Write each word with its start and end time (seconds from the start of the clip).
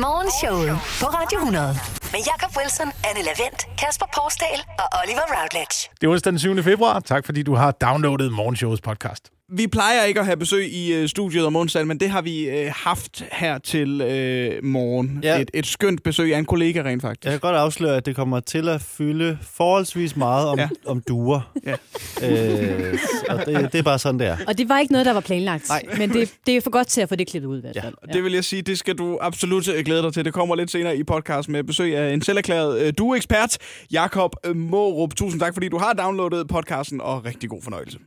Morgenshowet 0.00 0.70
på 1.02 1.06
Radio 1.18 1.38
100. 1.38 1.66
Med 2.12 2.20
Jakob 2.30 2.56
Wilson, 2.56 2.88
Anne 3.08 3.22
Lavendt, 3.28 3.60
Kasper 3.78 4.06
Porsdal 4.16 4.60
og 4.78 4.88
Oliver 5.02 5.26
Routledge. 5.36 5.76
Det 6.00 6.06
er 6.06 6.10
onsdag 6.10 6.32
den 6.32 6.38
7. 6.38 6.62
februar. 6.62 7.00
Tak 7.00 7.26
fordi 7.26 7.42
du 7.42 7.54
har 7.54 7.70
downloadet 7.70 8.32
Morgenshowets 8.32 8.80
podcast. 8.80 9.37
Vi 9.52 9.66
plejer 9.66 10.04
ikke 10.04 10.20
at 10.20 10.26
have 10.26 10.36
besøg 10.36 10.72
i 10.72 10.92
øh, 10.94 11.08
studiet 11.08 11.46
om 11.46 11.56
onsdagen, 11.56 11.88
men 11.88 12.00
det 12.00 12.10
har 12.10 12.22
vi 12.22 12.48
øh, 12.48 12.72
haft 12.76 13.24
her 13.32 13.58
til 13.58 14.00
øh, 14.00 14.64
morgen. 14.64 15.20
Ja. 15.22 15.38
Et, 15.40 15.50
et 15.54 15.66
skønt 15.66 16.02
besøg 16.02 16.34
af 16.34 16.38
en 16.38 16.44
kollega 16.44 16.82
rent 16.82 17.02
faktisk. 17.02 17.24
Jeg 17.24 17.32
kan 17.32 17.40
godt 17.40 17.56
afsløre, 17.56 17.96
at 17.96 18.06
det 18.06 18.16
kommer 18.16 18.40
til 18.40 18.68
at 18.68 18.80
fylde 18.82 19.38
forholdsvis 19.42 20.16
meget 20.16 20.46
om, 20.48 20.58
Ja. 20.58 20.68
om 20.86 21.00
duer. 21.08 21.52
Ja. 21.66 21.74
Øh, 22.22 22.98
og 23.28 23.46
det, 23.46 23.72
det 23.72 23.78
er 23.78 23.82
bare 23.82 23.98
sådan, 23.98 24.18
det 24.20 24.26
er. 24.26 24.36
Og 24.46 24.58
det 24.58 24.68
var 24.68 24.78
ikke 24.78 24.92
noget, 24.92 25.06
der 25.06 25.12
var 25.12 25.20
planlagt. 25.20 25.68
Nej. 25.68 25.82
Men 25.98 26.10
det, 26.12 26.32
det 26.46 26.56
er 26.56 26.60
for 26.60 26.70
godt 26.70 26.86
til 26.86 27.00
at 27.00 27.08
få 27.08 27.16
det 27.16 27.26
klippet 27.28 27.48
ud 27.48 27.58
i 27.58 27.60
hvert 27.60 27.76
Ja. 27.76 27.82
fald. 27.84 27.94
Det 28.12 28.24
vil 28.24 28.32
jeg 28.32 28.44
sige, 28.44 28.62
det 28.62 28.78
skal 28.78 28.94
du 28.94 29.18
absolut 29.20 29.68
øh, 29.68 29.84
glæde 29.84 30.02
dig 30.02 30.12
til. 30.12 30.24
Det 30.24 30.32
kommer 30.32 30.54
lidt 30.56 30.70
senere 30.70 30.96
i 30.96 31.02
podcast 31.04 31.48
med 31.48 31.64
besøg 31.64 31.96
af 31.96 32.12
en 32.12 32.22
selverklæret 32.22 32.80
øh, 32.80 32.92
dueekspert, 32.98 33.58
Jakob 33.92 34.30
øh, 34.46 34.56
Mårup. 34.56 35.14
Tusind 35.14 35.40
tak, 35.40 35.54
fordi 35.54 35.68
du 35.68 35.78
har 35.78 35.92
downloadet 35.92 36.48
podcasten, 36.48 37.00
og 37.00 37.24
rigtig 37.24 37.50
god 37.50 37.62
fornøjelse. 37.62 37.98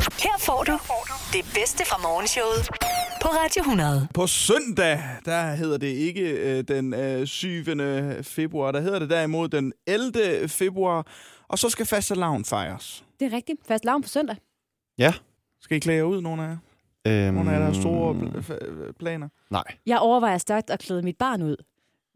Her 0.00 0.36
får 0.38 0.64
du 0.64 0.72
det 1.32 1.44
bedste 1.54 1.84
fra 1.86 1.98
Morgenshowet 2.02 2.68
på 3.22 3.28
Radio 3.28 3.60
100. 3.60 4.08
På 4.14 4.26
søndag, 4.26 5.02
der 5.24 5.54
hedder 5.54 5.78
det 5.78 5.86
ikke 5.86 6.30
øh, 6.30 6.64
den 6.68 6.94
øh, 6.94 7.26
7. 7.26 7.48
februar, 8.22 8.72
der 8.72 8.80
hedder 8.80 8.98
det 8.98 9.10
derimod 9.10 9.48
den 9.48 9.72
11. 9.86 10.48
februar, 10.48 11.06
og 11.48 11.58
så 11.58 11.70
skal 11.70 11.86
fastelavn 11.86 12.44
fejres. 12.44 13.04
Det 13.20 13.32
er 13.32 13.36
rigtigt. 13.36 13.58
Fast 13.68 13.84
lavn 13.84 14.02
på 14.02 14.08
søndag. 14.08 14.36
Ja. 14.98 15.12
Skal 15.60 15.76
I 15.76 15.80
klæde 15.80 15.96
jer 15.98 16.04
ud, 16.04 16.20
nogle 16.20 16.42
af 16.42 16.48
jer? 16.48 16.56
Øhm, 17.26 17.34
Nogle 17.34 17.50
af 17.50 17.54
jer 17.54 17.60
der 17.66 17.66
har 17.74 17.80
store 17.80 18.14
pl- 18.14 18.38
f- 18.38 18.92
planer? 18.98 19.28
Nej. 19.50 19.64
Jeg 19.86 19.98
overvejer 19.98 20.38
stærkt 20.38 20.70
at 20.70 20.80
klæde 20.80 21.02
mit 21.02 21.16
barn 21.18 21.42
ud. 21.42 21.56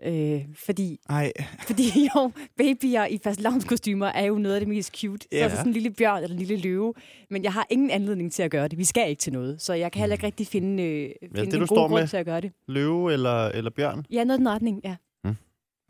Øh, 0.04 0.40
fordi, 0.54 0.98
Nej, 1.08 1.32
fordi 1.66 1.82
jo, 2.14 2.30
babyer 2.56 3.04
i 3.04 3.18
fast 3.24 3.40
kostymer 3.66 4.06
er 4.06 4.24
jo 4.24 4.38
noget 4.38 4.54
af 4.54 4.60
det 4.60 4.68
mest 4.68 5.00
cute. 5.00 5.28
Ja. 5.32 5.38
Så 5.38 5.44
er 5.44 5.48
der 5.48 5.56
sådan 5.56 5.68
en 5.68 5.72
lille 5.72 5.90
bjørn 5.90 6.22
eller 6.22 6.36
en 6.36 6.42
lille 6.42 6.56
løve. 6.56 6.94
Men 7.30 7.44
jeg 7.44 7.52
har 7.52 7.66
ingen 7.70 7.90
anledning 7.90 8.32
til 8.32 8.42
at 8.42 8.50
gøre 8.50 8.68
det. 8.68 8.78
Vi 8.78 8.84
skal 8.84 9.10
ikke 9.10 9.20
til 9.20 9.32
noget. 9.32 9.62
Så 9.62 9.74
jeg 9.74 9.92
kan 9.92 10.00
heller 10.00 10.14
ikke 10.14 10.26
rigtig 10.26 10.46
finde, 10.46 10.82
øh, 10.82 11.10
finde 11.22 11.36
det, 11.36 11.44
en 11.44 11.50
du 11.50 11.58
god 11.58 11.66
står 11.66 11.88
grund 11.88 12.02
med. 12.02 12.08
til 12.08 12.16
at 12.16 12.26
gøre 12.26 12.40
det. 12.40 12.52
Løve 12.68 13.12
eller, 13.12 13.46
eller 13.46 13.70
bjørn? 13.70 14.04
Ja, 14.10 14.24
noget 14.24 14.38
i 14.38 14.40
den 14.40 14.48
retning, 14.48 14.80
ja. 14.84 14.96
Okay. 15.24 15.34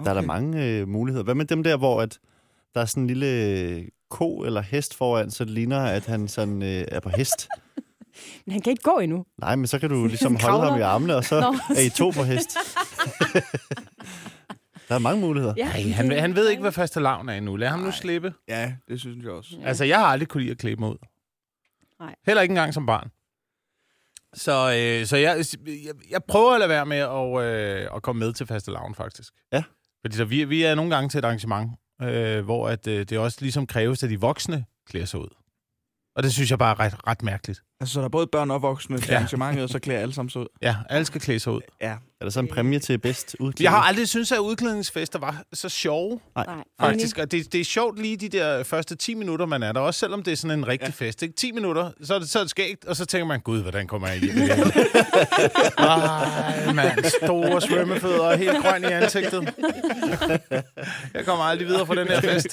Der 0.05 0.11
er 0.11 0.15
der 0.15 0.27
mange 0.27 0.67
øh, 0.67 0.89
muligheder. 0.89 1.25
Hvad 1.25 1.35
med 1.35 1.45
dem 1.45 1.63
der, 1.63 1.77
hvor 1.77 2.01
at 2.01 2.19
der 2.75 2.81
er 2.81 2.85
sådan 2.85 3.03
en 3.03 3.07
lille 3.07 3.87
ko 4.11 4.39
eller 4.39 4.61
hest 4.61 4.95
foran, 4.95 5.31
så 5.31 5.45
det 5.45 5.53
ligner, 5.53 5.81
at 5.81 6.07
han 6.07 6.29
sådan, 6.29 6.63
øh, 6.63 6.85
er 6.89 7.01
på 7.01 7.09
hest? 7.09 7.49
Men 8.47 8.53
han 8.53 8.63
kan 8.63 8.71
ikke 8.71 8.83
gå 8.83 8.99
endnu. 8.99 9.25
Nej, 9.39 9.57
men 9.57 9.67
så 9.67 9.79
kan 9.79 9.91
du 9.91 10.07
ligesom 10.15 10.37
holde 10.37 10.71
ham 10.71 10.79
i 10.79 10.83
armene, 10.83 11.17
og 11.17 11.25
så 11.25 11.41
Nå. 11.41 11.57
er 11.77 11.81
I 11.81 11.91
to 11.91 12.11
på 12.11 12.23
hest. 12.23 12.51
der 14.89 14.95
er 14.95 14.99
mange 14.99 15.21
muligheder. 15.21 15.55
Ja, 15.57 15.67
Ej, 15.67 15.91
han, 15.91 16.19
han 16.19 16.35
ved 16.35 16.49
ikke, 16.49 16.61
hvad 16.61 16.73
faste 16.73 17.01
lavn 17.01 17.29
er 17.29 17.35
endnu. 17.35 17.57
Lad 17.57 17.69
ham 17.69 17.81
nu 17.81 17.93
slippe. 17.93 18.35
ja, 18.49 18.75
det 18.89 19.01
synes 19.01 19.25
jeg 19.25 19.33
også. 19.33 19.57
Ja. 19.61 19.67
Altså, 19.67 19.85
jeg 19.85 19.99
har 19.99 20.07
aldrig 20.07 20.29
kunne 20.29 20.41
lide 20.41 20.51
at 20.51 20.59
klæde 20.59 20.77
mig 20.77 20.89
ud. 20.89 20.97
Nej. 22.01 22.15
Heller 22.27 22.43
ikke 22.43 22.53
engang 22.53 22.75
som 22.75 22.87
barn. 22.87 23.11
Så, 24.35 24.53
øh, 24.79 25.07
så 25.07 25.17
jeg, 25.17 25.45
jeg, 25.67 25.95
jeg 26.11 26.21
prøver 26.29 26.53
at 26.53 26.59
lade 26.59 26.69
være 26.69 26.87
med 26.87 26.97
at, 26.97 27.45
øh, 27.45 27.89
at 27.97 28.03
komme 28.03 28.21
med 28.21 28.33
til 28.33 28.47
faste 28.47 28.71
lavn, 28.71 28.95
faktisk. 28.95 29.33
Ja. 29.53 29.63
Fordi 30.05 30.17
der, 30.17 30.25
vi, 30.25 30.45
vi 30.45 30.63
er 30.63 30.75
nogle 30.75 30.95
gange 30.95 31.09
til 31.09 31.19
et 31.19 31.25
arrangement, 31.25 31.71
øh, 32.03 32.45
hvor 32.45 32.69
at, 32.69 32.87
øh, 32.87 33.07
det 33.09 33.19
også 33.19 33.39
ligesom 33.41 33.67
kræves, 33.67 34.03
at 34.03 34.11
de 34.11 34.21
voksne 34.21 34.65
klæder 34.91 35.07
sig 35.07 35.21
ud. 35.21 35.29
Og 36.17 36.23
det 36.23 36.33
synes 36.33 36.51
jeg 36.51 36.59
bare 36.59 36.71
er 36.71 36.81
ret, 36.81 37.07
ret 37.07 37.23
mærkeligt. 37.23 37.63
Altså, 37.81 37.93
så 37.95 38.01
der 38.01 38.05
er 38.05 38.09
både 38.09 38.27
børn 38.27 38.51
og 38.51 38.63
voksne 38.63 38.99
til 38.99 39.09
Ja. 39.09 39.15
arrangementet, 39.17 39.63
og 39.65 39.69
så 39.71 39.79
klæder 39.79 40.01
alle 40.01 40.15
sammen 40.15 40.31
sig 40.31 40.41
ud. 40.41 40.47
Ja, 40.63 40.77
alle 40.91 41.05
skal 41.05 41.21
klæde 41.21 41.41
sig 41.41 41.53
ud. 41.53 41.61
Ja. 41.83 41.95
Er 42.21 42.25
der 42.25 42.31
så 42.31 42.41
en 42.41 42.49
præmie 42.49 42.79
til 42.79 42.99
bedst 42.99 43.37
udklædning? 43.39 43.63
Jeg 43.63 43.71
har 43.71 43.79
aldrig 43.83 44.09
syntes, 44.09 44.33
at 44.33 44.39
udklædningsfester 44.39 45.19
var 45.19 45.43
så 45.53 45.69
sjove, 45.69 46.21
Nej, 46.37 46.47
faktisk. 46.81 47.19
Og 47.19 47.31
det, 47.31 47.53
det 47.53 47.61
er 47.61 47.65
sjovt 47.65 47.99
lige 48.03 48.17
de 48.17 48.29
der 48.29 48.63
første 48.63 48.95
10 48.97 49.15
minutter, 49.15 49.47
man 49.47 49.63
er 49.63 49.73
der. 49.73 49.81
Også 49.81 50.01
selvom 50.01 50.23
det 50.23 50.33
er 50.33 50.37
sådan 50.37 50.59
en 50.59 50.69
rigtig 50.69 50.95
ja. 51.01 51.07
fest. 51.07 51.23
Ikke? 51.23 51.35
10 51.35 51.53
minutter, 51.53 51.91
så 52.03 52.15
er, 52.15 52.19
det, 52.19 52.31
så 52.31 52.39
er 52.39 52.43
det 52.43 52.51
skægt, 52.51 52.85
og 52.85 52.97
så 52.97 53.05
tænker 53.07 53.27
man, 53.27 53.41
gud, 53.41 53.63
hvordan 53.63 53.87
kommer 53.87 54.09
jeg 54.09 54.19
hjem 54.19 54.37
igen? 54.37 54.49
Ej, 55.79 56.73
mand, 56.73 57.05
store 57.05 57.61
svømmefødder, 57.61 58.37
helt 58.37 58.63
grøn 58.63 58.83
i 58.83 58.87
ansigtet. 58.87 59.55
jeg 61.15 61.25
kommer 61.25 61.45
aldrig 61.45 61.69
videre 61.69 61.87
fra 61.87 61.95
den 61.95 62.09
her 62.09 62.21
fest. 62.21 62.49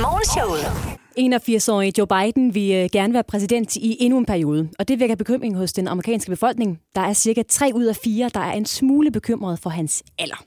Morgenshowet 0.00 0.98
81-årige 1.18 1.92
Joe 1.98 2.06
Biden 2.06 2.54
vil 2.54 2.72
øh, 2.72 2.88
gerne 2.92 3.14
være 3.14 3.22
præsident 3.24 3.76
i 3.76 3.96
endnu 4.00 4.18
en 4.18 4.26
periode, 4.26 4.68
og 4.78 4.88
det 4.88 5.00
vækker 5.00 5.16
bekymring 5.16 5.56
hos 5.56 5.72
den 5.72 5.88
amerikanske 5.88 6.30
befolkning. 6.30 6.80
Der 6.94 7.00
er 7.00 7.12
cirka 7.12 7.42
3 7.48 7.70
ud 7.74 7.84
af 7.84 7.96
4, 7.96 8.30
der 8.34 8.40
er 8.40 8.52
en 8.52 8.66
smule 8.66 9.10
bekymret 9.10 9.58
for 9.58 9.70
hans 9.70 10.02
alder. 10.18 10.44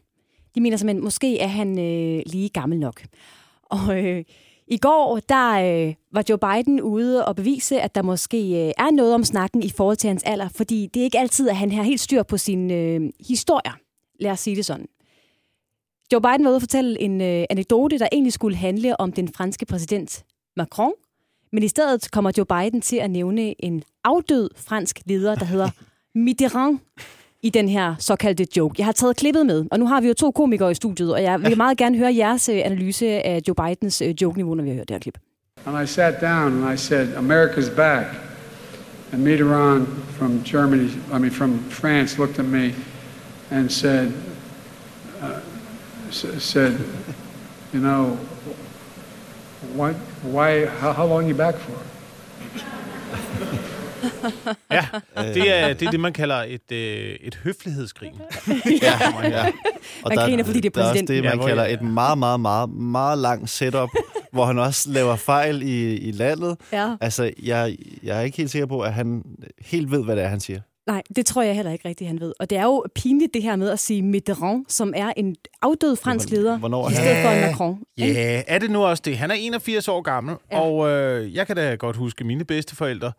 De 0.55 0.61
mener 0.61 0.77
simpelthen, 0.77 1.03
måske 1.03 1.39
er 1.39 1.47
han 1.47 1.79
øh, 1.79 2.23
lige 2.25 2.49
gammel 2.49 2.79
nok. 2.79 3.03
Og 3.63 4.03
øh, 4.03 4.23
i 4.67 4.77
går, 4.77 5.19
der 5.29 5.51
øh, 5.51 5.93
var 6.11 6.23
Joe 6.29 6.37
Biden 6.37 6.81
ude 6.81 7.25
og 7.25 7.35
bevise, 7.35 7.81
at 7.81 7.95
der 7.95 8.01
måske 8.01 8.37
øh, 8.37 8.71
er 8.77 8.91
noget 8.91 9.13
om 9.13 9.23
snakken 9.23 9.63
i 9.63 9.69
forhold 9.69 9.97
til 9.97 10.07
hans 10.07 10.23
alder, 10.23 10.49
fordi 10.49 10.89
det 10.93 10.99
er 10.99 11.03
ikke 11.03 11.19
altid, 11.19 11.49
at 11.49 11.55
han 11.55 11.71
har 11.71 11.83
helt 11.83 12.01
styr 12.01 12.23
på 12.23 12.37
sine 12.37 12.73
øh, 12.73 13.01
historier. 13.27 13.73
Lad 14.19 14.31
os 14.31 14.39
sige 14.39 14.55
det 14.55 14.65
sådan. 14.65 14.87
Joe 16.13 16.21
Biden 16.21 16.43
var 16.43 16.49
ude 16.49 16.55
og 16.55 16.61
fortælle 16.61 17.01
en 17.01 17.21
øh, 17.21 17.45
anekdote, 17.49 17.99
der 17.99 18.07
egentlig 18.11 18.33
skulle 18.33 18.57
handle 18.57 18.99
om 18.99 19.11
den 19.11 19.33
franske 19.33 19.65
præsident 19.65 20.25
Macron, 20.57 20.91
men 21.55 21.63
i 21.63 21.67
stedet 21.67 22.11
kommer 22.11 22.31
Joe 22.37 22.45
Biden 22.45 22.81
til 22.81 22.95
at 22.95 23.11
nævne 23.11 23.65
en 23.65 23.83
afdød 24.03 24.49
fransk 24.55 24.99
leder, 25.05 25.35
der 25.35 25.45
hedder 25.45 25.69
Mitterrand, 26.25 26.79
i 27.41 27.49
den 27.49 27.69
her 27.69 27.95
såkaldte 27.99 28.47
joke. 28.57 28.75
Jeg 28.77 28.85
har 28.85 28.91
taget 28.91 29.17
klippet 29.17 29.45
med, 29.45 29.65
og 29.71 29.79
nu 29.79 29.87
har 29.87 30.01
vi 30.01 30.07
jo 30.07 30.13
to 30.13 30.31
komikere 30.31 30.71
i 30.71 30.73
studiet, 30.73 31.13
og 31.13 31.23
jeg 31.23 31.41
vil 31.41 31.57
meget 31.63 31.77
gerne 31.77 31.97
høre 31.97 32.15
jeres 32.15 32.49
øh, 32.49 32.61
analyse 32.65 33.05
af 33.05 33.41
Joe 33.47 33.55
Bidens 33.55 34.01
øh, 34.01 34.09
joke-niveau, 34.21 34.55
når 34.55 34.63
vi 34.63 34.69
har 34.69 34.75
hørt 34.75 34.89
det 34.89 34.93
her 34.93 34.99
klip. 34.99 35.17
And 35.65 35.83
I 35.83 35.87
sat 35.87 36.21
down 36.21 36.63
and 36.63 36.73
I 36.73 36.77
said, 36.77 37.07
America's 37.17 37.75
back. 37.75 38.05
And 39.13 39.23
Mitterrand 39.23 39.87
from 40.09 40.43
Germany, 40.43 40.89
I 41.13 41.17
mean 41.19 41.31
from 41.31 41.59
France, 41.69 42.19
looked 42.19 42.39
at 42.39 42.45
me 42.45 42.73
and 43.51 43.69
said, 43.69 44.11
uh, 45.21 45.39
said, 46.39 46.73
you 47.73 47.79
know, 47.79 48.17
what, 49.77 49.95
why, 50.23 50.65
how, 50.65 50.91
how 50.91 51.07
long 51.07 51.29
you 51.31 51.37
back 51.37 51.55
for? 51.57 51.71
Ja, 54.71 54.85
det 55.17 55.51
er 55.51 55.73
det, 55.73 55.87
er 55.87 55.91
det 55.91 55.99
man 55.99 56.13
kalder 56.13 56.35
et, 56.35 56.71
øh, 56.71 57.15
et 57.21 57.35
høflighedsgrin. 57.43 58.11
Ja, 58.81 58.99
ja. 59.37 59.45
Og 60.03 60.11
Man 60.15 60.17
griner, 60.17 60.43
fordi 60.43 60.59
det 60.59 60.65
er 60.77 60.81
Der 60.81 60.85
er 60.87 60.89
også 60.91 61.05
det, 61.07 61.15
Ja, 61.23 61.29
man 61.29 61.37
hvor- 61.37 61.47
kalder 61.47 61.65
et 61.65 61.81
meget, 61.81 62.17
meget, 62.17 62.39
meget, 62.39 62.69
meget 62.69 63.17
langt 63.17 63.49
setup, 63.49 63.89
hvor 64.33 64.45
han 64.45 64.59
også 64.59 64.89
laver 64.91 65.15
fejl 65.15 65.61
i, 65.61 65.95
i 65.97 66.11
landet. 66.11 66.57
Ja. 66.73 66.95
Altså, 67.01 67.31
jeg, 67.43 67.75
jeg 68.03 68.17
er 68.17 68.21
ikke 68.21 68.37
helt 68.37 68.51
sikker 68.51 68.65
på, 68.65 68.81
at 68.81 68.93
han 68.93 69.23
helt 69.61 69.91
ved, 69.91 70.03
hvad 70.03 70.15
det 70.15 70.23
er, 70.23 70.27
han 70.27 70.39
siger. 70.39 70.59
Nej, 70.87 71.03
det 71.15 71.25
tror 71.25 71.41
jeg 71.41 71.55
heller 71.55 71.71
ikke 71.71 71.89
rigtigt, 71.89 72.07
han 72.07 72.19
ved. 72.19 72.33
Og 72.39 72.49
det 72.49 72.57
er 72.57 72.63
jo 72.63 72.85
pinligt 72.95 73.33
det 73.33 73.43
her 73.43 73.55
med 73.55 73.69
at 73.69 73.79
sige 73.79 74.01
Mitterrand, 74.01 74.65
som 74.67 74.93
er 74.95 75.13
en 75.17 75.35
afdød 75.61 75.95
fransk 75.95 76.29
leder, 76.29 76.57
Hvornår 76.57 76.89
i 76.89 76.93
stedet 76.93 77.23
for 77.23 77.29
en 77.29 77.41
Macron. 77.41 77.79
Ja, 77.97 78.05
yeah, 78.05 78.43
er 78.47 78.59
det 78.59 78.71
nu 78.71 78.83
også 78.83 79.03
det? 79.05 79.17
Han 79.17 79.31
er 79.31 79.35
81 79.35 79.87
år 79.87 80.01
gammel. 80.01 80.35
Ja. 80.51 80.59
og 80.59 80.89
øh, 80.89 81.35
jeg 81.35 81.47
kan 81.47 81.55
da 81.55 81.75
godt 81.75 81.95
huske 81.95 82.23
mine 82.23 82.45
bedsteforældre. 82.45 83.11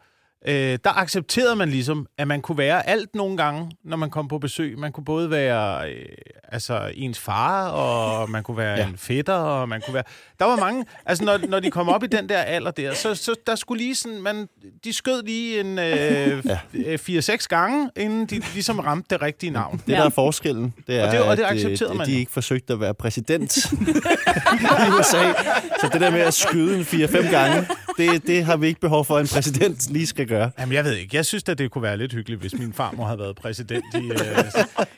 Øh, 0.49 0.79
der 0.84 0.99
accepterede 0.99 1.57
man 1.57 1.69
ligesom, 1.69 2.07
at 2.19 2.29
man 2.29 2.41
kunne 2.41 2.59
være 2.59 2.89
alt 2.89 3.15
nogle 3.15 3.37
gange, 3.37 3.71
når 3.84 3.97
man 3.97 4.11
kom 4.11 4.29
på 4.29 4.39
besøg. 4.39 4.79
Man 4.79 4.93
kunne 4.93 5.05
både 5.05 5.31
være 5.31 5.91
øh, 5.91 6.05
altså 6.53 6.91
ens 6.95 7.19
far, 7.19 7.69
og 7.69 8.31
man 8.31 8.43
kunne 8.43 8.56
være 8.56 8.79
ja. 8.79 8.87
En 8.87 8.99
fætter, 8.99 9.33
og 9.35 9.69
man 9.69 9.81
kunne 9.87 9.95
være... 9.95 10.03
Der 10.39 10.45
var 10.45 10.56
mange... 10.56 10.85
Altså, 11.06 11.25
når, 11.25 11.39
når 11.49 11.61
de 11.61 11.71
kom 11.71 11.89
op 11.89 12.03
i 12.05 12.06
den 12.06 12.29
der 12.29 12.39
alder 12.39 12.71
der, 12.71 12.95
så, 12.95 13.15
så 13.15 13.35
der 13.47 13.55
skulle 13.55 13.83
lige 13.83 13.95
sådan... 13.95 14.23
Man, 14.23 14.49
de 14.85 14.93
skød 14.93 15.23
lige 15.23 15.61
en 15.61 15.79
øh, 15.79 16.45
ja. 16.75 16.97
4-6 16.97 17.47
gange, 17.49 17.91
inden 17.97 18.27
de 18.27 18.43
ligesom 18.55 18.79
ramte 18.79 19.06
det 19.15 19.23
rigtige 19.23 19.51
navn. 19.51 19.77
Det, 19.77 19.87
der 19.97 20.05
er 20.05 20.09
forskellen, 20.09 20.75
det 20.87 20.97
er, 21.01 21.06
Og 21.06 21.12
det- 21.12 21.21
og 21.21 21.37
det 21.37 21.43
øh, 21.43 21.51
accepterede 21.51 21.91
at 21.91 21.97
man 21.97 22.06
de 22.06 22.19
ikke 22.19 22.32
forsøgte 22.32 22.73
at 22.73 22.81
være 22.81 22.94
præsident 22.94 23.56
i 24.87 24.91
USA. 25.00 25.32
Så 25.81 25.88
det 25.93 26.00
der 26.00 26.11
med 26.11 26.20
at 26.20 26.35
skyde 26.35 26.76
en 26.79 26.82
4-5 26.82 27.31
gange, 27.31 27.67
det, 27.98 28.26
det 28.26 28.44
har 28.44 28.56
vi 28.56 28.66
ikke 28.66 28.81
behov 28.81 29.04
for, 29.04 29.16
at 29.16 29.20
en 29.20 29.28
præsident 29.28 29.90
lige 29.90 30.06
skal 30.06 30.26
gøre. 30.26 30.50
Jamen, 30.58 30.75
jeg 30.75 30.84
ved 30.84 30.96
ikke. 30.96 31.16
Jeg 31.16 31.26
synes 31.26 31.44
at 31.48 31.58
det 31.58 31.70
kunne 31.70 31.82
være 31.82 31.96
lidt 31.96 32.12
hyggeligt, 32.12 32.40
hvis 32.40 32.54
min 32.54 32.72
farmor 32.72 33.04
havde 33.04 33.19
været 33.19 33.37
præsident. 33.37 33.84
I, 33.94 33.98
øh, 33.98 34.19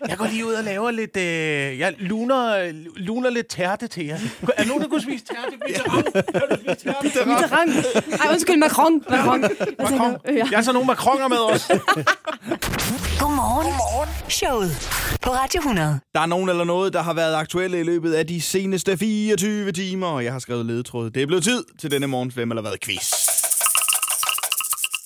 jeg 0.08 0.16
går 0.18 0.26
lige 0.26 0.46
ud 0.46 0.52
og 0.52 0.64
laver 0.64 0.90
lidt... 0.90 1.16
Øh, 1.16 1.78
jeg 1.78 1.94
luner, 1.98 2.72
luner 2.96 3.30
lidt 3.30 3.46
tærte 3.46 3.86
til 3.86 4.06
jer. 4.06 4.18
Er 4.56 4.66
nogen, 4.66 4.82
der 4.82 4.88
kunne 4.88 5.02
spise 5.02 5.24
tærte? 5.24 5.56
Mitterrand? 5.68 6.04
Mitterrand. 7.28 7.70
Ej, 8.20 8.32
undskyld, 8.32 8.56
Macron. 8.56 9.02
Macron. 9.10 9.40
Macron. 9.78 10.16
Ja. 10.26 10.32
Jeg 10.36 10.58
har 10.58 10.62
så 10.62 10.72
nogle 10.72 10.86
macroner 10.86 11.28
med 11.28 11.38
os. 11.38 11.68
Godmorgen. 13.20 13.66
Godmorgen. 13.66 14.08
Showet 14.28 14.70
på 15.22 15.30
Radio 15.30 15.58
100. 15.58 16.00
Der 16.14 16.20
er 16.20 16.26
nogen 16.26 16.48
eller 16.48 16.64
noget, 16.64 16.92
der 16.92 17.02
har 17.02 17.14
været 17.14 17.34
aktuelle 17.34 17.80
i 17.80 17.82
løbet 17.82 18.12
af 18.12 18.26
de 18.26 18.40
seneste 18.40 18.96
24 18.96 19.72
timer, 19.72 20.06
og 20.06 20.24
jeg 20.24 20.32
har 20.32 20.38
skrevet 20.38 20.66
ledetråd. 20.66 21.10
Det 21.10 21.22
er 21.22 21.26
blevet 21.26 21.44
tid 21.44 21.64
til 21.78 21.90
denne 21.90 22.06
morgens 22.06 22.34
Hvem 22.34 22.50
eller 22.50 22.62
hvad 22.62 22.72
quiz. 22.88 23.29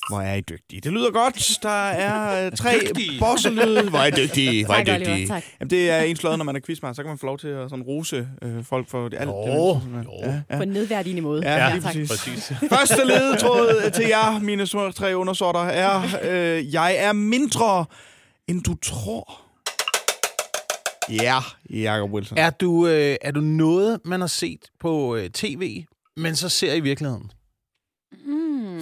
Hvor 0.09 0.21
er 0.21 0.35
I 0.35 0.41
dygtige. 0.41 0.81
Det 0.81 0.93
lyder 0.93 1.11
godt. 1.11 1.59
Der 1.63 1.69
er 1.91 2.47
øh, 2.47 2.53
tre 2.53 2.75
bosselyde. 3.21 3.91
Hvor 3.91 3.99
er 3.99 4.07
I 4.07 4.11
dygtige. 4.11 4.65
Hvor 4.65 4.75
er 4.75 4.81
I 4.81 4.85
Tak, 4.85 4.95
Oliver, 4.95 5.11
dygtige. 5.11 5.29
tak. 5.29 5.43
Jamen, 5.61 5.71
det 5.71 5.91
er 5.91 6.01
en 6.01 6.17
slået, 6.17 6.39
når 6.39 6.45
man 6.45 6.57
er 6.57 6.61
quizmaster. 6.67 6.95
Så 6.95 7.03
kan 7.03 7.09
man 7.09 7.19
få 7.19 7.27
lov 7.27 7.39
til 7.39 7.49
at 7.49 7.71
sådan 7.71 7.83
rose 7.83 8.29
øh, 8.43 8.65
folk 8.65 8.89
for 8.91 9.09
det, 9.09 9.19
alt. 9.21 9.29
Jo, 9.31 9.75
det, 9.75 9.91
man- 9.91 10.03
jo. 10.05 10.11
Ja, 10.23 10.41
ja. 10.51 10.57
På 10.57 10.63
en 10.63 10.69
nedværdigende 10.69 11.23
måde. 11.23 11.43
Ja, 11.53 11.71
lige 11.75 11.83
tak. 11.83 11.93
præcis. 11.95 12.09
Præcis. 12.11 12.53
Første 12.69 13.05
ledetråd 13.05 13.91
til 13.95 14.07
jer, 14.07 14.39
mine 14.41 14.67
små 14.67 14.91
tre 14.93 15.17
undersorter, 15.17 15.61
er, 15.61 16.03
øh, 16.23 16.75
jeg 16.75 16.97
er 16.97 17.13
mindre, 17.13 17.85
end 18.49 18.63
du 18.63 18.75
tror. 18.83 19.41
Ja, 21.11 21.39
Jacob 21.71 22.11
Wilson. 22.13 22.39
Er 22.39 22.51
du, 22.51 22.87
øh, 22.87 23.17
er 23.23 23.31
du 23.31 23.41
noget, 23.41 24.01
man 24.05 24.21
har 24.21 24.29
set 24.29 24.61
på 24.81 25.17
øh, 25.17 25.31
tv, 25.31 25.85
men 26.17 26.37
så 26.37 26.49
ser 26.49 26.75
i 26.75 26.81
virkeligheden? 26.81 27.31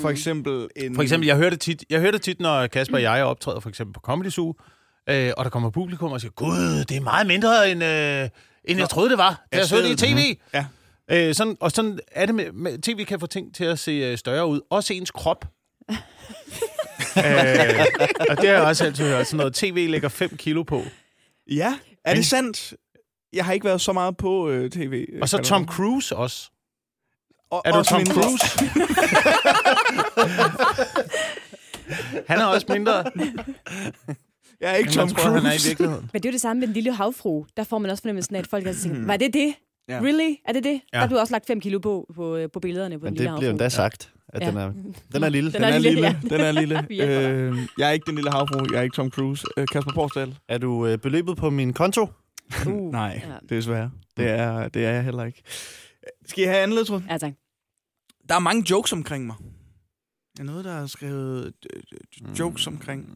Mm. 0.01 0.03
For 0.03 0.11
eksempel 0.11 0.69
en... 0.77 0.95
For 0.95 1.03
eksempel, 1.03 1.27
jeg 1.27 1.37
hører 1.37 1.51
det 1.51 1.61
tit, 1.61 1.85
jeg 1.91 2.01
hører 2.01 2.13
det 2.13 2.23
tit 2.23 2.41
når 2.41 2.67
Kasper 2.67 2.97
og 2.97 3.03
jeg 3.03 3.25
optræder 3.25 3.61
for 3.61 3.69
eksempel 3.69 3.93
på 3.93 4.01
Comedy 4.01 4.29
Zoo, 4.29 4.55
øh, 5.09 5.33
og 5.37 5.45
der 5.45 5.51
kommer 5.51 5.71
publikum 5.71 6.13
og 6.13 6.21
siger, 6.21 6.33
Gud, 6.33 6.85
det 6.85 6.97
er 6.97 7.01
meget 7.01 7.27
mindre, 7.27 7.71
end, 7.71 7.85
øh, 7.85 8.29
end 8.65 8.79
jeg 8.79 8.89
troede, 8.89 9.11
det 9.11 9.19
var, 9.19 9.47
da 9.53 9.59
jeg 9.59 9.67
så 9.67 9.77
det 9.77 9.91
i 9.91 9.97
tv. 9.97 10.37
Ja. 10.55 10.67
Øh, 11.11 11.35
sådan, 11.35 11.57
og 11.61 11.71
sådan 11.73 11.99
er 12.13 12.27
det 12.27 12.35
med, 12.35 12.53
med, 12.53 12.79
tv 12.79 13.05
kan 13.05 13.21
få 13.21 13.27
ting 13.27 13.55
til 13.55 13.65
at 13.65 13.79
se 13.79 13.91
øh, 13.91 14.19
større 14.19 14.47
ud. 14.47 14.61
Også 14.71 14.95
ens 14.95 15.11
krop. 15.11 15.45
øh, 15.91 15.97
og 18.31 18.37
det 18.37 18.49
har 18.49 18.57
jeg 18.57 18.63
også 18.63 18.85
altid 18.85 19.05
hørt. 19.05 19.27
Sådan 19.27 19.37
noget 19.37 19.55
tv 19.55 19.87
lægger 19.91 20.09
5 20.09 20.37
kilo 20.37 20.63
på. 20.63 20.83
Ja, 21.51 21.79
er 22.05 22.15
det 22.15 22.27
sandt? 22.27 22.75
Jeg 23.33 23.45
har 23.45 23.53
ikke 23.53 23.65
været 23.65 23.81
så 23.81 23.93
meget 23.93 24.17
på 24.17 24.49
øh, 24.49 24.71
tv. 24.71 25.07
Og 25.23 25.29
så 25.29 25.37
kan 25.37 25.45
Tom 25.45 25.67
Cruise 25.67 26.17
også. 26.17 26.51
Og, 27.51 27.63
Er 27.65 27.73
du 27.73 27.83
Tom 27.83 27.99
mindre. 28.01 28.15
Cruise? 28.15 28.59
Han 32.29 32.39
er 32.39 32.45
også 32.45 32.67
mindre, 32.73 32.93
Jeg 34.61 34.71
er 34.73 34.75
ikke 34.75 34.93
Tom 34.93 35.09
tror, 35.09 35.31
han 35.31 35.47
er 35.47 35.49
i 35.49 35.51
Cruise. 35.51 35.69
virkeligheden. 35.69 36.11
Men 36.13 36.23
det 36.23 36.29
er 36.29 36.31
jo 36.31 36.33
det 36.33 36.41
samme 36.41 36.61
med 36.61 36.67
den 36.67 36.75
lille 36.75 36.93
havfru. 36.95 37.45
Der 37.57 37.65
får 37.65 37.79
man 37.79 37.91
også 37.91 38.03
fornemmelsen 38.03 38.37
af, 38.37 38.41
at 38.41 38.47
folk 38.47 38.67
har 38.67 38.73
tænkt, 38.73 39.07
var 39.09 39.17
det 39.17 39.35
det? 39.35 39.55
Ja. 39.89 39.99
Really? 40.03 40.35
Er 40.49 40.53
det 40.53 40.65
det? 40.65 40.81
Ja. 40.95 41.01
Der 41.01 41.07
blev 41.07 41.19
også 41.19 41.35
lagt 41.35 41.47
5 41.47 41.61
kilo 41.61 41.79
på, 41.79 42.07
på, 42.15 42.39
på 42.53 42.61
billederne 42.61 42.99
på 42.99 43.05
Men 43.05 43.13
den 43.13 43.17
lille 43.19 43.31
det 43.31 43.39
bliver 43.39 43.51
havfru. 43.51 43.51
endda 43.51 43.69
sagt, 43.69 44.11
at 44.29 44.43
Ja. 44.43 44.49
den, 44.51 44.57
er, 44.57 44.73
den 45.13 45.23
er 45.25 45.29
lille. 45.29 45.53
Den 45.53 45.63
Den 45.63 45.73
er 45.73 45.79
lille, 45.79 45.91
lille. 45.91 46.09
ja. 46.09 46.17
Den 46.37 46.41
er 46.41 46.53
lille. 46.53 46.87
Øh, 47.51 47.59
jeg 47.79 47.89
er 47.89 47.93
ikke 47.93 48.07
den 48.07 48.15
lille 48.15 48.31
havfru. 48.31 48.67
Jeg 48.73 48.79
er 48.79 48.83
ikke 48.83 48.97
Tom 48.97 49.11
Cruise. 49.11 49.47
Øh, 49.57 49.67
Kasper 49.73 49.93
Porsdal? 49.93 50.35
Er 50.49 50.59
du 50.59 50.87
øh, 50.87 50.99
beløbet 50.99 51.37
på 51.37 51.51
min 51.51 51.73
konto? 51.73 52.09
Uh. 52.67 52.93
Nej, 52.93 53.23
Ja. 53.51 53.55
desværre. 53.57 53.91
Det 54.17 54.31
er, 54.31 54.69
det 54.69 54.87
er 54.87 54.91
jeg 54.91 55.05
heller 55.05 55.25
ikke. 55.25 55.43
Skal 56.31 56.45
I 56.45 56.47
have 56.47 56.59
anden 56.59 56.77
ledtråd? 56.77 57.03
Ja, 57.11 57.19
tak. 57.19 57.33
Der 58.29 58.35
er 58.35 58.39
mange 58.39 58.71
jokes 58.71 58.93
omkring 58.93 59.27
mig. 59.27 59.37
Er 60.39 60.43
noget, 60.43 60.65
der 60.65 60.73
er 60.73 60.87
skrevet 60.87 61.55
øh, 61.75 61.83
øh, 62.23 62.39
jokes 62.39 62.67
omkring. 62.67 63.09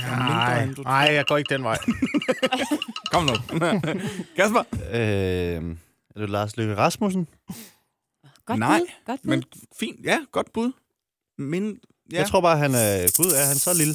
Jeg 0.00 0.12
er 0.12 0.66
mindre, 0.66 0.82
Nej, 0.84 1.04
nej, 1.06 1.14
jeg 1.14 1.26
går 1.26 1.36
ikke 1.36 1.54
den 1.54 1.64
vej. 1.64 1.78
Kom 3.12 3.24
nu. 3.24 3.32
Kasper? 4.36 4.62
Øh, 4.92 5.76
er 6.16 6.20
du 6.20 6.26
Lars 6.26 6.56
Løkke 6.56 6.76
Rasmussen? 6.76 7.28
Godt 8.46 8.58
Nej, 8.58 8.78
bud. 8.78 8.86
Godt 9.06 9.20
bud. 9.22 9.30
Men 9.30 9.44
fint. 9.80 10.04
Ja, 10.04 10.18
godt 10.32 10.52
bud. 10.52 10.72
Men, 11.38 11.64
ja. 11.64 11.78
Ja. 12.12 12.18
Jeg 12.18 12.28
tror 12.28 12.40
bare, 12.40 12.58
han 12.58 12.74
er... 12.74 13.16
Gud, 13.16 13.32
er 13.32 13.46
han 13.46 13.56
så 13.56 13.70
lille? 13.74 13.94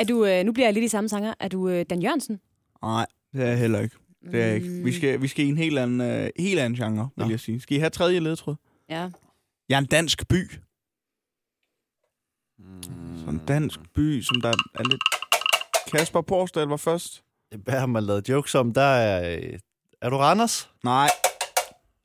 Er 0.00 0.04
du, 0.04 0.24
øh, 0.26 0.44
nu 0.44 0.52
bliver 0.52 0.66
jeg 0.66 0.74
lidt 0.74 0.84
i 0.84 0.88
samme 0.88 1.08
sanger. 1.08 1.34
Er 1.40 1.48
du 1.48 1.68
øh, 1.68 1.86
Dan 1.90 2.02
Jørgensen? 2.02 2.40
Nej, 2.82 3.06
det 3.32 3.42
er 3.42 3.46
jeg 3.46 3.58
heller 3.58 3.80
ikke. 3.80 3.96
Det 4.32 4.42
er 4.42 4.46
jeg 4.46 4.54
ikke. 4.54 4.68
Vi 4.68 4.92
skal, 4.92 5.22
vi 5.22 5.28
skal 5.28 5.44
i 5.44 5.48
en 5.48 5.56
helt 5.58 5.78
anden, 5.78 6.00
uh, 6.00 6.28
helt 6.38 6.60
anden 6.60 6.76
genre, 6.78 7.08
vil 7.16 7.24
Nå. 7.26 7.30
jeg 7.30 7.40
sige. 7.40 7.60
Skal 7.60 7.76
I 7.76 7.80
have 7.80 7.90
tredje 7.90 8.20
ledtråd? 8.20 8.54
Ja. 8.88 9.10
Jeg 9.68 9.74
er 9.74 9.78
en 9.78 9.86
dansk 9.86 10.28
by. 10.28 10.50
Så 13.24 13.30
en 13.30 13.42
dansk 13.48 13.80
by, 13.94 14.22
som 14.22 14.40
der 14.40 14.48
er 14.48 14.88
lidt... 14.88 15.02
Kasper 15.92 16.20
Porsdal 16.20 16.66
var 16.66 16.76
først. 16.76 17.22
Hvad 17.64 17.78
har 17.78 17.86
man 17.86 18.04
lavet 18.04 18.28
jokes 18.28 18.54
om? 18.54 18.74
Der 18.74 18.82
er... 18.82 19.36
øh, 19.36 19.58
Er 20.02 20.10
du 20.10 20.16
Randers? 20.16 20.70
Nej. 20.84 21.08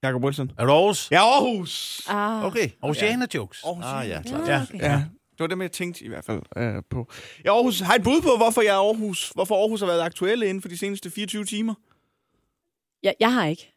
Jakob 0.04 0.24
Wilson. 0.24 0.52
Er 0.58 0.66
du 0.66 0.72
Aarhus? 0.72 1.12
Ja, 1.12 1.18
Aarhus! 1.18 2.02
Ah. 2.08 2.44
Okay. 2.46 2.70
Aarhusianer 2.84 3.28
jokes. 3.34 3.64
Aarhus. 3.64 3.84
Ah, 3.86 4.10
ja, 4.10 4.22
klart. 4.22 4.48
Ja, 4.48 4.54
Ja. 4.54 4.62
okay. 4.64 4.80
Ja, 4.84 4.96
det 5.32 5.40
var 5.40 5.48
dem, 5.48 5.62
jeg 5.62 5.72
tænkte 5.72 6.06
i 6.06 6.08
hvert 6.08 6.26
fald 6.26 6.42
øh, 6.58 6.84
på. 6.90 7.12
Ja, 7.46 7.56
Aarhus. 7.56 7.80
Har 7.80 7.96
et 7.96 8.04
bud 8.04 8.22
på, 8.22 8.30
hvorfor 8.38 8.62
jeg 8.62 8.70
er 8.76 8.80
Aarhus? 8.88 9.30
Hvorfor 9.36 9.56
Aarhus 9.62 9.80
har 9.80 9.88
været 9.88 10.02
aktuelle 10.02 10.48
inden 10.48 10.62
for 10.62 10.70
de 10.70 10.78
seneste 10.78 11.12
24 11.12 11.46
timer? 11.46 11.74
Jeg, 13.04 13.16
jeg 13.20 13.34
har 13.34 13.46
ikke. 13.46 13.68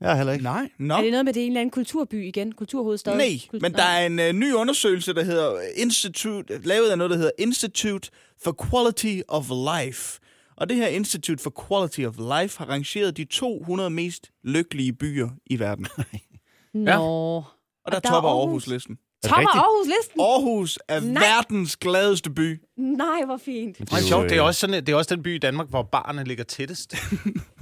Jeg 0.00 0.08
har 0.08 0.16
heller 0.16 0.32
ikke. 0.32 0.42
Nej. 0.42 0.68
Nå. 0.78 0.94
Er 0.94 1.02
det 1.02 1.10
noget 1.10 1.24
med, 1.24 1.32
det 1.32 1.40
er 1.40 1.44
en 1.44 1.50
eller 1.52 1.60
anden 1.60 1.70
kulturby 1.70 2.26
igen? 2.28 2.52
Kulturhovedstad? 2.52 3.16
Nej, 3.16 3.26
Kul- 3.54 3.58
men 3.60 3.72
der 3.72 3.82
er 3.82 4.06
en 4.06 4.18
uh, 4.18 4.40
ny 4.40 4.52
undersøgelse, 4.52 5.14
der 5.14 5.22
hedder 5.24 5.60
Institute, 5.76 6.60
lavet 6.62 6.90
af 6.90 6.98
noget, 6.98 7.10
der 7.10 7.16
hedder 7.16 7.30
Institute 7.38 8.10
for 8.42 8.56
Quality 8.70 9.20
of 9.28 9.46
Life. 9.76 10.18
Og 10.56 10.68
det 10.68 10.76
her 10.76 10.86
Institute 10.86 11.42
for 11.42 11.66
Quality 11.68 12.00
of 12.00 12.14
Life 12.40 12.58
har 12.58 12.64
rangeret 12.68 13.16
de 13.16 13.24
200 13.24 13.90
mest 13.90 14.30
lykkelige 14.44 14.92
byer 14.92 15.28
i 15.46 15.58
verden. 15.58 15.86
Nå. 16.74 16.90
Ja. 16.90 16.98
Og 16.98 17.44
der, 17.86 17.90
der 17.90 18.08
er 18.08 18.12
topper 18.12 18.30
Aarhus. 18.30 18.66
Listen. 18.66 18.98
Er 19.24 19.28
Topper 19.28 19.38
rigtigt? 19.40 19.60
Aarhus 19.62 19.86
listen? 19.86 20.20
Aarhus 20.20 20.78
er 20.88 21.00
Nej. 21.00 21.22
verdens 21.28 21.76
gladeste 21.76 22.30
by. 22.30 22.60
Nej, 22.76 23.24
hvor 23.26 23.36
fint. 23.36 23.80
Men 23.80 23.86
Det 23.86 24.12
er, 24.12 24.16
jo, 24.16 24.22
det 24.22 24.32
er, 24.32 24.38
øh, 24.42 24.46
også 24.46 24.60
sådan, 24.60 24.86
det 24.86 24.92
er 24.92 24.96
også 24.96 25.14
den 25.14 25.22
by 25.22 25.34
i 25.34 25.38
Danmark, 25.38 25.68
hvor 25.68 25.82
barne 25.82 26.24
ligger 26.24 26.44
tættest. 26.44 26.94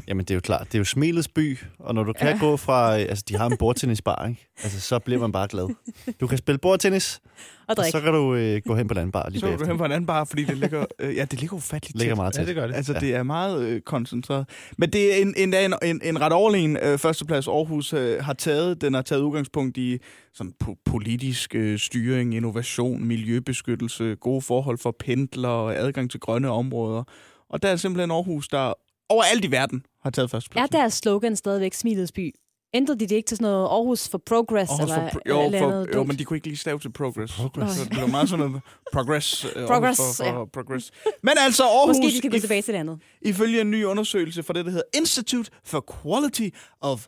Jamen, 0.08 0.24
det 0.24 0.30
er 0.30 0.34
jo 0.34 0.40
klart. 0.40 0.66
Det 0.66 0.74
er 0.74 0.78
jo 0.78 0.84
smilets 0.84 1.28
by, 1.28 1.58
og 1.78 1.94
når 1.94 2.02
du 2.04 2.12
kan 2.12 2.28
ja. 2.28 2.38
gå 2.40 2.56
fra... 2.56 2.98
øh, 3.00 3.06
Altså, 3.08 3.24
de 3.28 3.36
har 3.36 3.46
en 3.46 3.56
bordtennisbar, 3.56 4.26
ikke? 4.28 4.48
Altså, 4.62 4.80
så 4.80 4.98
bliver 4.98 5.20
man 5.20 5.32
bare 5.32 5.48
glad. 5.48 5.74
Du 6.20 6.26
kan 6.26 6.38
spille 6.38 6.58
bordtennis, 6.58 7.20
Og 7.24 7.64
og 7.68 7.76
drik. 7.76 7.90
så 7.92 8.00
kan 8.00 8.12
du 8.12 8.34
øh, 8.34 8.60
gå 8.66 8.74
hen 8.76 8.88
på 8.88 8.92
en 8.94 8.98
anden 8.98 9.12
bar 9.12 9.28
lige 9.28 9.40
Så 9.40 9.46
er 9.46 9.56
du 9.56 9.64
hen 9.66 9.78
på 9.78 9.84
en 9.84 9.92
anden 9.92 10.06
bar, 10.06 10.24
fordi 10.24 10.44
det 10.44 10.56
ligger, 10.58 10.84
øh, 10.98 11.16
ja, 11.16 11.24
det 11.24 11.40
ligger 11.40 11.56
ufatteligt 11.56 11.98
Ligger 11.98 12.14
tæt. 12.14 12.18
meget 12.18 12.34
tæt. 12.34 12.54
gør 12.54 12.66
det. 12.66 12.74
Altså, 12.74 12.92
Ja. 12.92 12.98
det 12.98 13.14
er 13.14 13.22
meget 13.22 13.62
øh, 13.64 13.80
koncentreret. 13.80 14.48
Men 14.78 14.90
det 14.92 15.12
er 15.18 15.22
en, 15.22 15.34
en, 15.36 15.54
en, 15.54 15.74
en, 15.82 16.00
en 16.04 16.20
ret 16.20 16.32
overlegen 16.32 16.76
øh, 16.82 16.98
førsteplads, 16.98 17.48
Aarhus 17.48 17.92
øh, 17.92 18.24
har 18.24 18.32
taget. 18.32 18.80
Den 18.80 18.94
har 18.94 19.02
taget 19.02 19.22
udgangspunkt 19.22 19.76
i 19.76 19.98
sådan 20.34 20.52
po- 20.64 20.82
politisk 20.84 21.54
øh, 21.54 21.78
styring, 21.78 22.34
innovation, 22.34 23.04
miljøbeskyttelse, 23.04 24.16
gode 24.20 24.42
forhold 24.42 24.78
for 24.78 24.96
pendlere, 24.98 25.76
adgang 25.76 26.10
til 26.10 26.20
grønne 26.20 26.50
områder. 26.50 27.02
Og 27.50 27.62
der 27.62 27.68
er 27.68 27.76
simpelthen 27.76 28.10
Aarhus, 28.10 28.48
der 28.48 28.72
overalt 29.08 29.44
i 29.44 29.50
verden 29.50 29.82
har 30.02 30.10
taget 30.10 30.24
Er 30.24 30.28
førstepladsen. 30.30 30.72
deres 30.72 30.94
slogan 30.94 31.36
stadigvæk 31.36 31.74
Smilets 31.74 32.12
by? 32.12 32.34
Ændrede 32.74 32.98
de 33.00 33.06
det 33.06 33.16
ikke 33.16 33.26
til 33.26 33.36
sådan 33.36 33.50
noget 33.52 33.66
Aarhus 33.68 34.08
for 34.08 34.18
Progress? 34.26 34.70
Aarhus 34.70 34.90
eller, 34.90 35.10
for, 35.10 35.20
eller, 35.24 35.36
jo, 35.40 35.46
eller 35.46 35.58
for, 35.58 35.68
noget 35.70 35.88
jo, 35.94 36.04
men 36.04 36.18
de 36.18 36.24
kunne 36.24 36.36
ikke 36.36 36.46
lige 36.46 36.56
stave 36.56 36.78
til 36.78 36.92
progress. 36.92 37.32
Progress. 37.36 37.74
Så 37.74 37.84
det 37.84 38.00
var 38.00 38.06
meget 38.06 38.28
sådan 38.28 38.46
noget 38.46 38.62
progress. 38.92 39.44
øh, 39.56 39.66
Progress, 39.66 40.00
for, 40.00 40.24
for 40.24 40.38
ja. 40.38 40.44
progress. 40.44 40.90
Men 41.22 41.32
altså 41.38 41.62
Aarhus, 41.64 41.96
Måske 41.96 42.06
de 42.12 42.18
skal 42.18 42.30
gå 42.30 42.38
tilbage 42.38 42.62
til 42.62 42.74
det 42.74 42.80
andet. 42.80 42.98
ifølge 43.22 43.60
en 43.60 43.70
ny 43.70 43.84
undersøgelse 43.84 44.42
fra 44.42 44.52
det, 44.52 44.64
der 44.64 44.70
hedder 44.70 44.84
Institute 44.94 45.50
for 45.64 45.84
Quality 46.02 46.48
of 46.80 47.06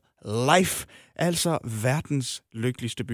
Life, 0.59 0.87
altså 1.17 1.59
verdens 1.83 2.43
lykkeligste 2.53 3.05
by. 3.05 3.13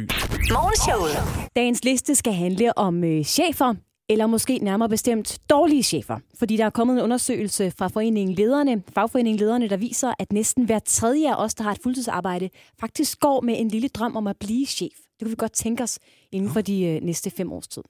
Morgenshowet. 0.53 1.49
Dagens 1.57 1.85
liste 1.85 2.15
skal 2.15 2.33
handle 2.33 2.79
om 2.79 3.05
øh, 3.05 3.25
chefer, 3.25 3.75
eller 4.09 4.27
måske 4.27 4.59
nærmere 4.59 4.89
bestemt 4.89 5.39
dårlige 5.51 5.83
chefer. 5.83 6.19
Fordi 6.39 6.57
der 6.57 6.65
er 6.65 6.71
kommet 6.71 6.95
en 6.97 7.03
undersøgelse 7.03 7.71
fra 7.71 7.89
foreningen 7.89 8.35
Lederne, 8.35 8.83
fagforeningen 8.95 9.41
Lederne, 9.41 9.69
der 9.69 9.77
viser, 9.77 10.13
at 10.19 10.33
næsten 10.33 10.65
hver 10.65 10.79
tredje 10.79 11.35
af 11.35 11.45
os, 11.45 11.55
der 11.55 11.65
har 11.65 11.73
et 11.73 11.79
fuldtidsarbejde, 11.83 12.51
faktisk 12.81 13.21
går 13.21 13.41
med 13.41 13.61
en 13.61 13.69
lille 13.69 13.89
drøm 13.89 14.17
om 14.17 14.27
at 14.27 14.37
blive 14.37 14.67
chef. 14.67 14.93
Det 14.93 15.21
kunne 15.23 15.31
vi 15.31 15.37
godt 15.39 15.53
tænke 15.53 15.83
os 15.83 15.99
inden 16.33 16.51
for 16.51 16.61
de 16.61 16.85
øh, 16.85 17.03
næste 17.03 17.31
fem 17.31 17.53
års 17.53 17.69
tid. 17.69 17.83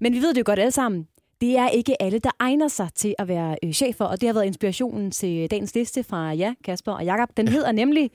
Men 0.00 0.12
vi 0.12 0.18
ved 0.18 0.34
det 0.34 0.38
jo 0.38 0.44
godt 0.46 0.58
alle 0.58 0.70
sammen. 0.70 1.08
Det 1.40 1.56
er 1.56 1.68
ikke 1.68 2.02
alle, 2.02 2.18
der 2.18 2.30
egner 2.38 2.68
sig 2.68 2.88
til 2.94 3.14
at 3.18 3.28
være 3.28 3.56
øh, 3.64 3.72
chefer, 3.72 4.04
og 4.04 4.20
det 4.20 4.26
har 4.26 4.34
været 4.34 4.46
inspirationen 4.46 5.10
til 5.10 5.50
dagens 5.50 5.74
liste 5.74 6.02
fra 6.02 6.32
ja, 6.32 6.54
Kasper 6.64 6.92
og 6.92 7.04
Jakob. 7.04 7.36
Den 7.36 7.48
hedder 7.48 7.72
nemlig, 7.72 8.10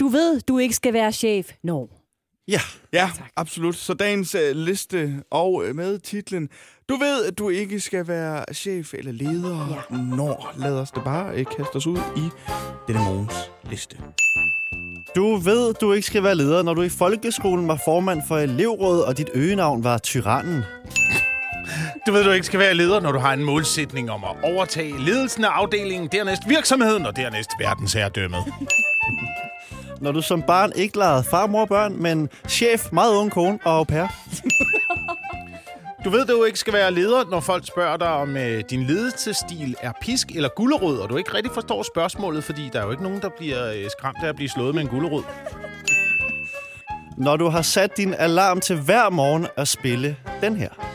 du 0.00 0.08
ved, 0.08 0.40
du 0.40 0.58
ikke 0.58 0.74
skal 0.74 0.92
være 0.92 1.12
chef. 1.12 1.52
No. 1.62 1.86
Ja. 2.48 2.60
Ja, 2.92 3.10
absolut. 3.36 3.76
Så 3.76 3.94
dagens 3.94 4.34
uh, 4.34 4.40
liste 4.56 5.22
og 5.30 5.54
uh, 5.54 5.76
med 5.76 5.98
titlen 5.98 6.48
Du 6.88 6.96
ved, 6.96 7.24
at 7.24 7.38
du 7.38 7.48
ikke 7.48 7.80
skal 7.80 8.08
være 8.08 8.44
chef 8.54 8.94
eller 8.94 9.12
leder, 9.12 9.84
ja. 9.90 9.96
når 9.96 10.52
lad 10.56 10.72
os 10.72 10.90
det 10.90 11.04
bare 11.04 11.40
uh, 11.40 11.56
kaste 11.56 11.76
os 11.76 11.86
ud 11.86 11.98
i 12.16 12.30
denne 12.86 13.00
morgens 13.04 13.50
liste. 13.70 13.96
Du 15.16 15.36
ved, 15.36 15.74
du 15.74 15.92
ikke 15.92 16.06
skal 16.06 16.22
være 16.22 16.34
leder, 16.34 16.62
når 16.62 16.74
du 16.74 16.82
i 16.82 16.88
folkeskolen 16.88 17.68
var 17.68 17.80
formand 17.84 18.22
for 18.28 18.38
elevrådet, 18.38 19.04
og 19.04 19.18
dit 19.18 19.30
øgenavn 19.34 19.84
var 19.84 19.98
Tyrannen. 19.98 20.62
Du 22.06 22.12
ved, 22.12 22.24
du 22.24 22.30
ikke 22.30 22.46
skal 22.46 22.60
være 22.60 22.74
leder, 22.74 23.00
når 23.00 23.12
du 23.12 23.18
har 23.18 23.32
en 23.32 23.44
målsætning 23.44 24.10
om 24.10 24.24
at 24.24 24.50
overtage 24.52 24.98
ledelsen 24.98 25.44
af 25.44 25.48
afdelingen, 25.48 26.08
dernæst 26.12 26.42
virksomheden 26.48 27.06
og 27.06 27.16
dernæst 27.16 27.50
verdensherredømmet. 27.58 28.44
Når 30.00 30.12
du 30.12 30.22
som 30.22 30.42
barn 30.42 30.72
ikke 30.76 30.98
legede 30.98 31.24
far, 31.30 31.46
mor 31.46 31.60
og 31.60 31.68
børn, 31.68 32.02
men 32.02 32.28
chef, 32.48 32.92
meget 32.92 33.14
ung 33.16 33.30
kone 33.30 33.58
og 33.64 33.76
au 33.76 33.84
pair. 33.84 34.06
Du 36.04 36.10
ved, 36.10 36.26
du 36.26 36.44
ikke 36.44 36.58
skal 36.58 36.72
være 36.72 36.90
leder, 36.90 37.24
når 37.30 37.40
folk 37.40 37.66
spørger 37.66 37.96
dig, 37.96 38.08
om 38.08 38.36
øh, 38.36 38.62
din 38.70 38.82
ledelsesstil 38.82 39.76
er 39.80 39.92
pisk 40.00 40.28
eller 40.30 40.48
gulerod, 40.48 40.98
og 40.98 41.08
du 41.08 41.16
ikke 41.16 41.34
rigtig 41.34 41.52
forstår 41.52 41.82
spørgsmålet, 41.82 42.44
fordi 42.44 42.70
der 42.72 42.80
er 42.80 42.84
jo 42.84 42.90
ikke 42.90 43.02
nogen, 43.02 43.20
der 43.20 43.28
bliver 43.38 43.72
øh, 43.72 43.84
skræmt 43.98 44.16
af 44.22 44.28
at 44.28 44.36
blive 44.36 44.48
slået 44.48 44.74
med 44.74 44.82
en 44.82 44.88
gulerod. 44.88 45.22
Når 47.16 47.36
du 47.36 47.48
har 47.48 47.62
sat 47.62 47.96
din 47.96 48.14
alarm 48.14 48.60
til 48.60 48.76
hver 48.76 49.10
morgen 49.10 49.46
at 49.56 49.68
spille 49.68 50.16
den 50.40 50.56
her. 50.56 50.87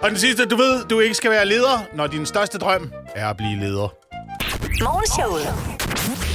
Og 0.00 0.10
den 0.10 0.18
sidste, 0.18 0.46
du 0.46 0.56
ved, 0.56 0.84
du 0.84 1.00
ikke 1.00 1.14
skal 1.14 1.30
være 1.30 1.46
leder, 1.46 1.78
når 1.94 2.06
din 2.06 2.26
største 2.26 2.58
drøm 2.58 2.92
er 3.14 3.28
at 3.28 3.36
blive 3.36 3.60
leder. 3.60 3.88
Morgenshowet. 4.84 5.75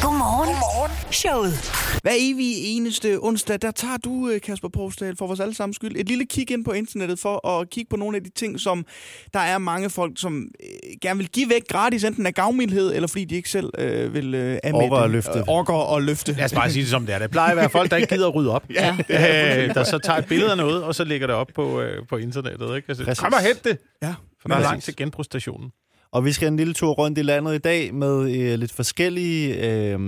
Godmorgen. 0.02 0.48
Godmorgen. 0.50 0.92
Showet. 1.12 1.54
Hver 2.02 2.12
evig 2.18 2.76
eneste 2.78 3.18
onsdag, 3.22 3.62
der 3.62 3.72
tager 3.72 3.98
du, 3.98 4.30
øh, 4.30 4.42
Kasper 4.42 4.70
Porsdal, 4.70 5.16
for 5.18 5.28
vores 5.28 5.40
allesammens 5.40 5.76
skyld, 5.76 5.96
et 5.96 6.08
lille 6.08 6.26
kig 6.26 6.52
ind 6.52 6.66
på 6.66 6.72
internettet 6.72 7.20
for 7.20 7.48
at 7.48 7.70
kigge 7.70 7.90
på 7.90 7.96
nogle 7.96 8.18
af 8.18 8.24
de 8.24 8.30
ting, 8.30 8.60
som 8.60 8.86
der 9.34 9.40
er 9.40 9.58
mange 9.58 9.90
folk, 9.90 10.12
som 10.20 10.48
øh, 10.64 10.68
gerne 11.02 11.18
vil 11.18 11.30
give 11.30 11.50
væk 11.50 11.62
gratis, 11.70 12.04
enten 12.04 12.26
af 12.26 12.34
gavmildhed, 12.34 12.94
eller 12.96 13.08
fordi 13.08 13.26
de 13.26 13.36
ikke 13.36 13.50
selv 13.50 13.70
øh, 13.78 14.14
vil 14.14 14.34
øh, 14.36 14.58
anmelde 14.64 14.86
Orker 14.86 14.98
at 14.98 15.04
det. 15.04 15.12
løfte. 15.12 15.40
Øh, 15.40 15.44
Orker 15.48 15.74
og 15.74 16.02
løfte. 16.02 16.34
Lad 16.34 16.46
os 16.46 16.54
bare 16.54 16.72
sige 16.72 16.82
det 16.84 16.90
som 16.90 17.06
det 17.06 17.16
er. 17.16 17.20
Det 17.20 17.32
plejer 17.32 17.52
at 17.52 17.58
være 17.58 17.70
folk, 17.70 17.92
der 17.92 17.98
ikke 17.98 18.16
gider 18.16 18.28
at 18.28 18.36
rydde 18.36 18.52
op. 18.52 18.64
Ja. 18.74 18.98
Øh, 19.10 19.74
der 19.74 19.84
så 19.84 19.98
tager 19.98 20.20
et 20.20 20.26
billede 20.26 20.52
af 20.52 20.58
noget, 20.58 20.84
og 20.84 20.96
så 20.96 21.04
lægger 21.04 21.28
det 21.28 21.36
op 21.36 21.48
på, 21.56 21.82
øh, 21.82 22.08
på 22.10 22.18
internettet. 22.18 22.76
Ikke? 22.76 22.86
Altså, 22.90 23.04
Præcis. 23.06 23.20
kom 23.24 23.34
og 23.34 23.42
hent 23.42 23.64
det, 23.64 23.78
Ja. 24.04 24.14
for 24.42 24.48
der 24.50 24.56
er 24.56 24.62
langt 24.62 24.84
til 24.84 24.96
genbrugsstationen. 24.96 25.70
Og 26.12 26.26
vi 26.26 26.32
skal 26.32 26.48
en 26.48 26.58
lille 26.58 26.74
tur 26.74 26.92
rundt 26.92 27.18
i 27.18 27.22
landet 27.22 27.56
i 27.56 27.58
dag 27.58 27.94
med 27.94 28.36
øh, 28.36 28.60
lidt 28.60 28.72
forskellige, 28.72 29.56
øh, 29.56 30.00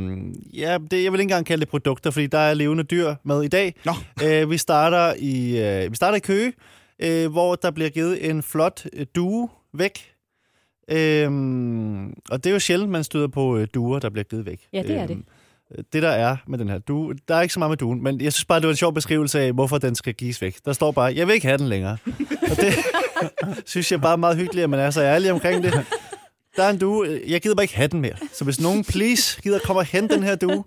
ja, 0.54 0.78
det, 0.92 1.04
jeg 1.04 1.12
vil 1.12 1.20
ikke 1.20 1.22
engang 1.22 1.46
kalde 1.46 1.62
det 1.62 1.70
produkter, 1.70 2.12
fordi 2.12 2.28
der 2.28 2.38
er 2.38 2.54
levende 2.54 2.84
dyr 2.84 3.16
med 3.24 3.44
i 3.44 3.48
dag. 3.48 3.76
Nå. 3.86 3.92
Øh, 4.24 4.50
vi, 4.50 4.58
starter 4.58 5.14
i, 5.20 5.60
øh, 5.60 5.92
vi 5.92 5.96
starter 5.96 6.18
i 6.18 6.20
Køge, 6.20 6.54
øh, 7.00 7.32
hvor 7.32 7.56
der 7.56 7.72
bliver 7.72 7.90
givet 7.90 8.30
en 8.30 8.44
flot 8.44 8.86
øh, 8.94 9.06
due 9.16 9.50
væk. 9.74 10.14
Øhm, 10.92 12.06
og 12.10 12.44
det 12.44 12.46
er 12.46 12.52
jo 12.52 12.60
sjældent, 12.60 12.92
man 12.92 13.04
støder 13.04 13.28
på 13.28 13.58
øh, 13.58 13.68
duer, 13.74 14.00
der 14.00 14.10
bliver 14.10 14.24
givet 14.24 14.46
væk. 14.46 14.60
Ja, 14.74 14.84
det 14.84 14.98
er 14.98 15.08
det. 15.08 15.14
Øhm, 15.16 15.26
det 15.94 16.04
der 16.04 16.10
er 16.10 16.38
med 16.48 16.60
den 16.60 16.70
her 16.70 16.80
due, 16.80 17.16
der 17.28 17.36
er 17.36 17.42
ikke 17.42 17.54
så 17.54 17.60
meget 17.60 17.70
med 17.70 17.78
duen, 17.78 18.04
men 18.04 18.22
jeg 18.22 18.34
synes 18.34 18.46
bare, 18.46 18.60
det 18.60 18.68
var 18.68 18.74
en 18.74 18.78
sjov 18.78 18.94
beskrivelse 18.94 19.40
af, 19.40 19.54
hvorfor 19.54 19.78
den 19.78 19.96
skal 19.96 20.14
gives 20.14 20.42
væk. 20.42 20.56
Der 20.66 20.74
står 20.74 20.92
bare, 20.92 21.14
jeg 21.16 21.28
vil 21.28 21.34
ikke 21.34 21.48
have 21.48 21.58
den 21.58 21.68
længere. 21.68 21.98
og 22.52 22.58
det 22.58 22.74
synes 23.66 23.92
jeg 23.92 24.02
bare 24.02 24.14
er 24.14 24.18
meget 24.18 24.38
hyggeligt, 24.38 24.64
at 24.64 24.70
man 24.70 24.80
er 24.80 24.90
så 24.90 25.02
ærlig 25.02 25.32
omkring 25.32 25.64
det. 25.64 25.74
Der 26.58 26.64
er 26.64 26.70
en 26.70 26.78
due, 26.78 27.20
jeg 27.28 27.42
gider 27.42 27.56
bare 27.56 27.64
ikke 27.64 27.76
have 27.76 27.88
den 27.88 28.02
mere. 28.02 28.14
Så 28.34 28.44
hvis 28.44 28.62
nogen, 28.62 28.84
please, 28.84 29.42
gider 29.42 29.60
komme 29.60 29.80
og 29.80 29.86
hente 29.86 30.16
den 30.16 30.24
her 30.24 30.36
due, 30.36 30.64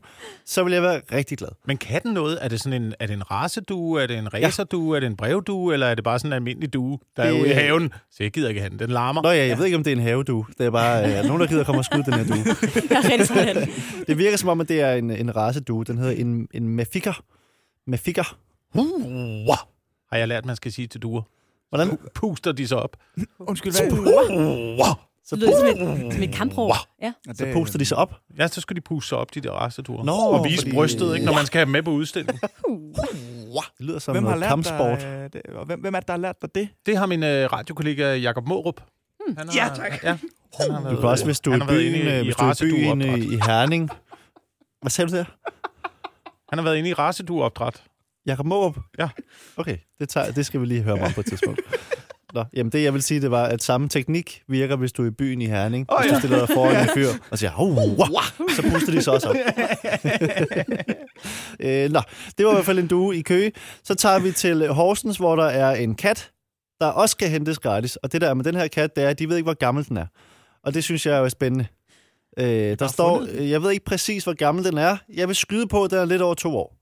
så 0.46 0.64
vil 0.64 0.72
jeg 0.72 0.82
være 0.82 1.00
rigtig 1.12 1.38
glad. 1.38 1.48
Men 1.66 1.76
kan 1.76 2.02
den 2.02 2.14
noget? 2.14 2.38
Er 2.40 2.48
det 2.48 2.60
sådan 2.60 2.82
en, 2.82 2.94
er 3.00 3.06
det 3.06 3.14
en 3.14 3.30
racedue? 3.30 4.02
Er 4.02 4.06
det 4.06 4.18
en 4.18 4.34
racerdue? 4.34 4.96
Er 4.96 5.00
det 5.00 5.06
en 5.06 5.16
brevdue? 5.16 5.72
Eller 5.72 5.86
er 5.86 5.94
det 5.94 6.04
bare 6.04 6.18
sådan 6.18 6.28
en 6.28 6.32
almindelig 6.32 6.72
due, 6.72 6.98
der 7.16 7.22
er 7.22 7.30
Det- 7.32 7.40
ude 7.40 7.48
i 7.50 7.52
haven? 7.52 7.92
Så 8.10 8.16
jeg 8.22 8.30
gider 8.32 8.48
ikke 8.48 8.60
have 8.60 8.70
den. 8.70 8.78
Den 8.78 8.90
larmer. 8.90 9.22
Nå 9.22 9.30
ja, 9.30 9.46
jeg 9.46 9.58
ved 9.58 9.64
ikke, 9.64 9.76
om 9.76 9.84
det 9.84 9.92
er 9.92 9.96
en 9.96 10.02
havedue. 10.02 10.44
Det 10.58 10.66
er 10.66 10.70
bare 10.70 11.18
øh, 11.18 11.24
nogen, 11.24 11.40
der 11.40 11.46
gider 11.48 11.64
komme 11.64 11.80
og 11.80 11.84
skyde 11.84 12.02
den 12.04 12.14
her 12.14 12.24
due. 12.24 12.36
Jeg 12.90 13.54
er 13.56 13.66
Det 14.06 14.18
virker 14.18 14.36
som 14.36 14.48
om, 14.48 14.60
at 14.60 14.68
det 14.68 14.80
er 14.80 14.92
en, 14.92 15.10
en 15.10 15.36
racedue. 15.36 15.84
Den 15.84 15.98
hedder 15.98 16.12
en, 16.12 16.48
en 16.54 16.68
mefikker. 16.68 17.22
Mefikker. 17.86 18.36
Wow. 18.74 19.56
Har 20.12 20.18
jeg 20.18 20.28
lært, 20.28 20.44
man 20.46 20.56
skal 20.56 20.72
sige 20.72 20.86
til 20.86 21.02
duer. 21.02 21.22
Hvordan? 21.76 21.98
Puster 22.14 22.52
de 22.52 22.66
så 22.68 22.76
op? 22.76 22.96
Undskyld, 23.38 23.72
hvad? 23.72 23.92
Wow. 24.78 24.94
Det 25.30 25.38
lyder 25.38 25.58
som 25.58 25.66
et, 26.06 26.12
som 26.14 26.22
et 26.22 26.34
kampråb. 26.34 26.72
Ja. 27.02 27.12
Så 27.34 27.46
puster 27.52 27.78
de 27.78 27.84
sig 27.84 27.96
op. 27.96 28.14
Ja, 28.38 28.48
så 28.48 28.60
skal 28.60 28.76
de 28.76 28.80
puste 28.80 29.08
sig 29.08 29.18
op, 29.18 29.34
de 29.34 29.40
der 29.40 29.50
raceduer. 29.50 30.04
Nå, 30.04 30.12
og 30.12 30.44
vise 30.44 30.56
fordi- 30.62 30.74
brystet, 30.74 31.14
ikke, 31.14 31.26
når 31.26 31.32
man 31.34 31.46
skal 31.46 31.58
have 31.58 31.64
dem 31.64 31.72
med 31.72 31.82
på 31.82 31.90
udstilling. 31.90 32.40
Det 33.78 33.86
lyder 33.86 33.98
som 33.98 34.14
Hvem 34.14 34.24
har 34.24 34.30
noget 34.30 34.40
lært 34.40 34.48
kampsport. 34.48 34.98
dig, 35.00 35.32
det? 35.32 35.42
Og 35.54 35.66
hvem, 35.66 35.80
hvem 35.80 35.94
er 35.94 36.00
det, 36.00 36.08
der 36.08 36.14
har 36.14 36.18
lært 36.18 36.42
dig 36.42 36.54
det? 36.54 36.68
Det 36.86 36.96
har 36.96 37.06
min 37.06 37.22
øh, 37.22 37.52
radiokollega 37.52 38.14
Jakob 38.16 38.46
Morup. 38.48 38.80
Han 39.38 39.48
har, 39.48 39.54
Ja, 39.56 39.68
tak. 39.76 40.04
Ja, 40.04 40.18
han 40.60 40.70
har 40.70 40.90
Du 40.90 40.96
kan 40.96 41.08
også, 41.08 41.24
hvis 41.24 41.40
du 41.40 41.52
er 41.52 41.56
i 41.56 41.60
byen, 41.68 41.94
i, 41.94 41.98
øh, 41.98 42.20
i 42.20 42.24
hvis 42.24 42.36
du 42.36 42.42
i 42.42 42.70
byen 42.70 43.02
racedueopdræt. 43.02 43.18
i, 43.18 43.38
Herning. 43.46 43.90
Hvad 44.80 44.90
sagde 44.90 45.10
du 45.10 45.16
der? 45.16 45.24
Han 46.50 46.58
har 46.58 46.62
været 46.62 46.76
inde 46.76 46.90
i 46.90 46.92
racedueopdræt. 46.92 47.82
Jakob 48.26 48.46
Måb? 48.46 48.76
Ja. 48.98 49.08
Okay, 49.56 49.76
det, 49.98 50.08
tager, 50.08 50.32
det 50.32 50.46
skal 50.46 50.60
vi 50.60 50.66
lige 50.66 50.82
høre 50.82 50.94
om 50.94 51.12
på 51.12 51.20
et 51.20 51.26
tidspunkt. 51.26 51.60
Nå, 52.34 52.44
jamen 52.56 52.72
det 52.72 52.82
jeg 52.82 52.94
vil 52.94 53.02
sige, 53.02 53.20
det 53.20 53.30
var, 53.30 53.44
at 53.44 53.62
samme 53.62 53.88
teknik 53.88 54.42
virker, 54.48 54.76
hvis 54.76 54.92
du 54.92 55.02
er 55.02 55.06
i 55.06 55.10
byen 55.10 55.42
i 55.42 55.46
Herning. 55.46 55.86
Hvis 56.00 56.10
ja. 56.10 56.14
du 56.14 56.20
stiller 56.20 56.38
dig 56.38 56.48
foran 56.48 56.82
en 56.82 56.88
fyr 56.94 57.08
og 57.30 57.38
siger, 57.38 57.60
oh, 57.60 57.76
wow, 57.76 58.06
så 58.56 58.62
puster 58.72 58.92
de 58.92 59.02
så 59.02 59.10
også 59.10 59.28
op. 59.28 59.36
øh, 61.60 61.90
nå, 61.90 62.00
det 62.38 62.46
var 62.46 62.52
i 62.52 62.54
hvert 62.54 62.64
fald 62.64 62.78
en 62.78 62.88
due 62.88 63.16
i 63.16 63.22
Køge. 63.22 63.52
Så 63.84 63.94
tager 63.94 64.18
vi 64.18 64.32
til 64.32 64.68
Horsens, 64.68 65.16
hvor 65.16 65.36
der 65.36 65.44
er 65.44 65.74
en 65.74 65.94
kat, 65.94 66.30
der 66.80 66.86
også 66.86 67.12
skal 67.12 67.28
hentes 67.28 67.58
gratis. 67.58 67.96
Og 67.96 68.12
det 68.12 68.20
der 68.20 68.28
er 68.28 68.34
med 68.34 68.44
den 68.44 68.54
her 68.54 68.68
kat, 68.68 68.96
det 68.96 69.04
er, 69.04 69.08
at 69.08 69.18
de 69.18 69.28
ved 69.28 69.36
ikke, 69.36 69.46
hvor 69.46 69.54
gammel 69.54 69.88
den 69.88 69.96
er. 69.96 70.06
Og 70.64 70.74
det 70.74 70.84
synes 70.84 71.06
jeg 71.06 71.18
er 71.18 71.28
spændende. 71.28 71.66
Øh, 72.38 72.78
der 72.78 72.86
står, 72.86 73.26
øh, 73.30 73.50
jeg 73.50 73.62
ved 73.62 73.70
ikke 73.70 73.84
præcis, 73.84 74.24
hvor 74.24 74.34
gammel 74.34 74.64
den 74.64 74.78
er. 74.78 74.96
Jeg 75.14 75.28
vil 75.28 75.36
skyde 75.36 75.66
på, 75.66 75.84
at 75.84 75.90
den 75.90 75.98
er 75.98 76.04
lidt 76.04 76.22
over 76.22 76.34
to 76.34 76.56
år. 76.56 76.75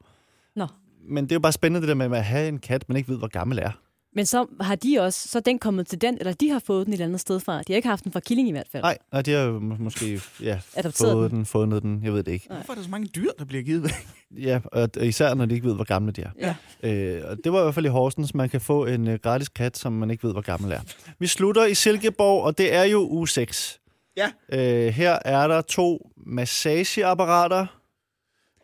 Men 1.08 1.24
det 1.24 1.32
er 1.32 1.36
jo 1.36 1.40
bare 1.40 1.52
spændende, 1.52 1.80
det 1.80 1.88
der 1.88 2.08
med 2.08 2.18
at 2.18 2.24
have 2.24 2.48
en 2.48 2.58
kat, 2.58 2.84
man 2.88 2.96
ikke 2.96 3.08
ved, 3.08 3.18
hvor 3.18 3.28
gammel 3.28 3.58
er. 3.58 3.70
Men 4.16 4.26
så 4.26 4.46
har 4.60 4.74
de 4.74 4.98
også, 5.00 5.28
så 5.28 5.38
er 5.38 5.42
den 5.42 5.58
kommet 5.58 5.86
til 5.86 6.00
den, 6.00 6.18
eller 6.18 6.32
de 6.32 6.50
har 6.50 6.58
fået 6.58 6.86
den 6.86 6.92
et 6.92 6.94
eller 6.94 7.06
andet 7.06 7.20
sted 7.20 7.40
fra. 7.40 7.58
De 7.58 7.72
har 7.72 7.76
ikke 7.76 7.88
haft 7.88 8.04
den 8.04 8.12
fra 8.12 8.20
Killing 8.20 8.48
i 8.48 8.50
hvert 8.50 8.68
fald. 8.72 8.82
Nej, 8.82 8.98
nej 9.12 9.22
de 9.22 9.32
har 9.32 9.40
jo 9.40 9.58
må- 9.58 9.76
måske 9.78 10.20
ja, 10.42 10.58
fået 11.00 11.30
den, 11.30 11.46
fundet 11.46 11.82
den, 11.82 12.00
jeg 12.04 12.12
ved 12.12 12.22
det 12.22 12.32
ikke. 12.32 12.46
Hvorfor 12.50 12.72
er 12.72 12.74
der 12.76 12.82
så 12.82 12.90
mange 12.90 13.06
dyr, 13.06 13.30
der 13.38 13.44
bliver 13.44 13.62
givet 13.62 13.82
væk? 13.82 14.08
Ja, 14.42 14.60
og 14.72 14.88
og 14.96 15.06
især 15.06 15.34
når 15.34 15.46
de 15.46 15.54
ikke 15.54 15.66
ved, 15.66 15.74
hvor 15.74 15.84
gamle 15.84 16.12
de 16.12 16.22
er. 16.22 16.54
Ja. 16.82 16.88
Øh, 16.90 17.22
og 17.30 17.36
det 17.44 17.52
var 17.52 17.60
i 17.60 17.62
hvert 17.62 17.74
fald 17.74 17.86
i 17.86 17.88
Horsens, 17.88 18.34
man 18.34 18.48
kan 18.48 18.60
få 18.60 18.86
en 18.86 19.08
uh, 19.08 19.14
gratis 19.14 19.48
kat, 19.48 19.76
som 19.78 19.92
man 19.92 20.10
ikke 20.10 20.24
ved, 20.26 20.32
hvor 20.32 20.40
gammel 20.42 20.72
er. 20.72 20.80
Vi 21.18 21.26
slutter 21.26 21.64
i 21.64 21.74
Silkeborg, 21.74 22.42
og 22.44 22.58
det 22.58 22.74
er 22.74 22.82
jo 22.84 23.08
uge 23.10 23.28
6. 23.28 23.80
Ja. 24.16 24.30
Øh, 24.52 24.92
her 24.92 25.18
er 25.24 25.48
der 25.48 25.60
to 25.60 26.10
massageapparater. 26.26 27.66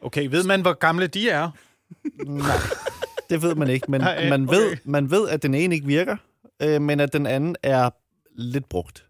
Okay, 0.03 0.27
ved 0.31 0.45
man, 0.45 0.61
hvor 0.61 0.73
gamle 0.73 1.07
de 1.07 1.31
er? 1.31 1.51
Nej, 2.27 2.57
det 3.31 3.43
ved 3.43 3.55
man 3.55 3.69
ikke, 3.71 3.91
men 3.91 4.01
Nej, 4.01 4.29
man, 4.29 4.49
okay. 4.49 4.59
ved, 4.59 4.77
man 4.85 5.11
ved, 5.11 5.29
at 5.29 5.43
den 5.43 5.55
ene 5.55 5.75
ikke 5.75 5.87
virker, 5.87 6.17
øh, 6.63 6.81
men 6.83 7.01
at 7.01 7.13
den 7.13 7.27
anden 7.27 7.57
er 7.63 7.91
lidt 8.35 8.69
brugt. 8.69 9.07